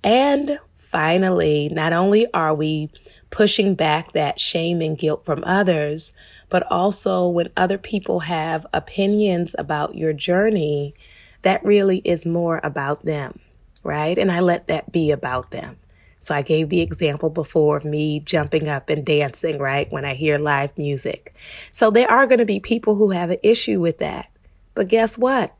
And 0.03 0.59
finally, 0.77 1.69
not 1.69 1.91
only 1.91 2.31
are 2.33 2.53
we 2.53 2.89
pushing 3.31 3.75
back 3.75 4.13
that 4.13 4.39
shame 4.39 4.81
and 4.81 4.97
guilt 4.97 5.25
from 5.25 5.43
others, 5.45 6.13
but 6.55 6.71
also 6.71 7.27
when 7.27 7.49
other 7.57 7.77
people 7.77 8.21
have 8.21 8.65
opinions 8.71 9.53
about 9.57 9.95
your 9.95 10.13
journey, 10.13 10.93
that 11.41 11.61
really 11.65 11.97
is 12.05 12.25
more 12.25 12.61
about 12.63 13.03
them, 13.03 13.37
right? 13.83 14.17
And 14.17 14.31
I 14.31 14.39
let 14.39 14.67
that 14.67 14.89
be 14.89 15.11
about 15.11 15.51
them. 15.51 15.75
So 16.21 16.33
I 16.33 16.43
gave 16.43 16.69
the 16.69 16.79
example 16.79 17.29
before 17.29 17.75
of 17.75 17.83
me 17.83 18.21
jumping 18.21 18.69
up 18.69 18.89
and 18.89 19.05
dancing, 19.05 19.57
right, 19.57 19.91
when 19.91 20.05
I 20.05 20.13
hear 20.13 20.37
live 20.37 20.77
music. 20.77 21.33
So 21.71 21.91
there 21.91 22.09
are 22.09 22.25
going 22.25 22.39
to 22.39 22.45
be 22.45 22.61
people 22.61 22.95
who 22.95 23.09
have 23.09 23.31
an 23.31 23.39
issue 23.43 23.81
with 23.81 23.97
that. 23.97 24.29
But 24.75 24.87
guess 24.87 25.17
what? 25.17 25.53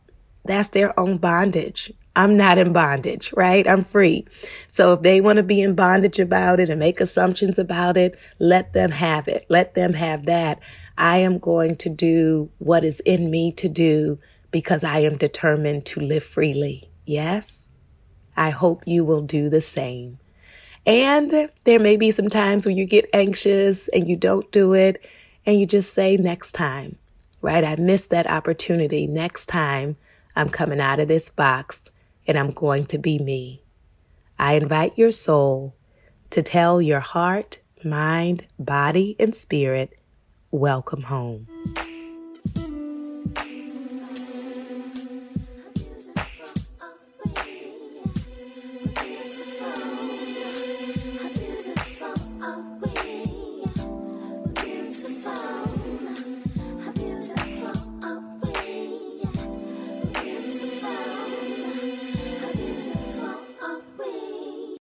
That's 0.45 0.69
their 0.69 0.97
own 0.97 1.17
bondage. 1.17 1.91
I'm 2.15 2.38
not 2.38 2.58
in 2.58 2.71
bondage, 2.71 3.34
right? 3.36 3.67
I'm 3.67 3.84
free. 3.84 4.25
So 4.67 4.93
if 4.93 5.01
they 5.01 5.19
want 5.19 5.38
to 5.38 5.43
be 5.43 5.62
in 5.62 5.75
bondage 5.75 6.19
about 6.19 6.62
it 6.62 6.69
and 6.69 6.79
make 6.79 7.01
assumptions 7.01 7.60
about 7.60 7.97
it, 7.97 8.17
let 8.39 8.71
them 8.71 8.91
have 8.91 9.27
it. 9.27 9.45
Let 9.49 9.75
them 9.75 9.91
have 9.93 10.25
that. 10.25 10.60
I 10.97 11.17
am 11.17 11.39
going 11.39 11.75
to 11.77 11.89
do 11.89 12.49
what 12.60 12.84
is 12.84 12.99
in 13.01 13.29
me 13.29 13.51
to 13.53 13.67
do 13.67 14.19
because 14.51 14.84
I 14.84 14.99
am 14.99 15.17
determined 15.17 15.86
to 15.88 15.99
live 15.99 16.23
freely. 16.23 16.89
Yes? 17.05 17.73
I 18.38 18.49
hope 18.49 18.84
you 18.86 19.03
will 19.03 19.21
do 19.21 19.49
the 19.49 19.62
same. 19.62 20.19
And 20.86 21.49
there 21.63 21.79
may 21.79 21.97
be 21.97 22.12
some 22.12 22.29
times 22.29 22.65
when 22.65 22.77
you 22.77 22.86
get 22.86 23.10
anxious 23.13 23.88
and 23.89 24.08
you 24.08 24.15
don't 24.15 24.51
do 24.51 24.73
it 24.73 25.03
and 25.45 25.60
you 25.60 25.65
just 25.65 25.93
say, 25.93 26.15
next 26.17 26.51
time, 26.51 26.97
right? 27.41 27.63
I 27.63 27.75
missed 27.75 28.12
that 28.12 28.27
opportunity. 28.27 29.08
Next 29.08 29.47
time, 29.47 29.97
I'm 30.36 30.49
coming 30.49 30.79
out 30.79 30.99
of 30.99 31.08
this 31.08 31.29
box 31.29 31.89
and 32.27 32.38
I'm 32.38 32.51
going 32.51 32.86
to 32.86 32.97
be 32.97 33.19
me. 33.19 33.62
I 34.38 34.53
invite 34.53 34.97
your 34.97 35.12
soul 35.12 35.75
to 36.31 36.43
tell 36.43 36.81
your 36.81 36.99
heart, 36.99 37.60
mind, 37.84 38.45
body, 38.60 39.15
and 39.19 39.34
spirit, 39.34 39.97
welcome 40.56 41.02
home. 41.02 41.48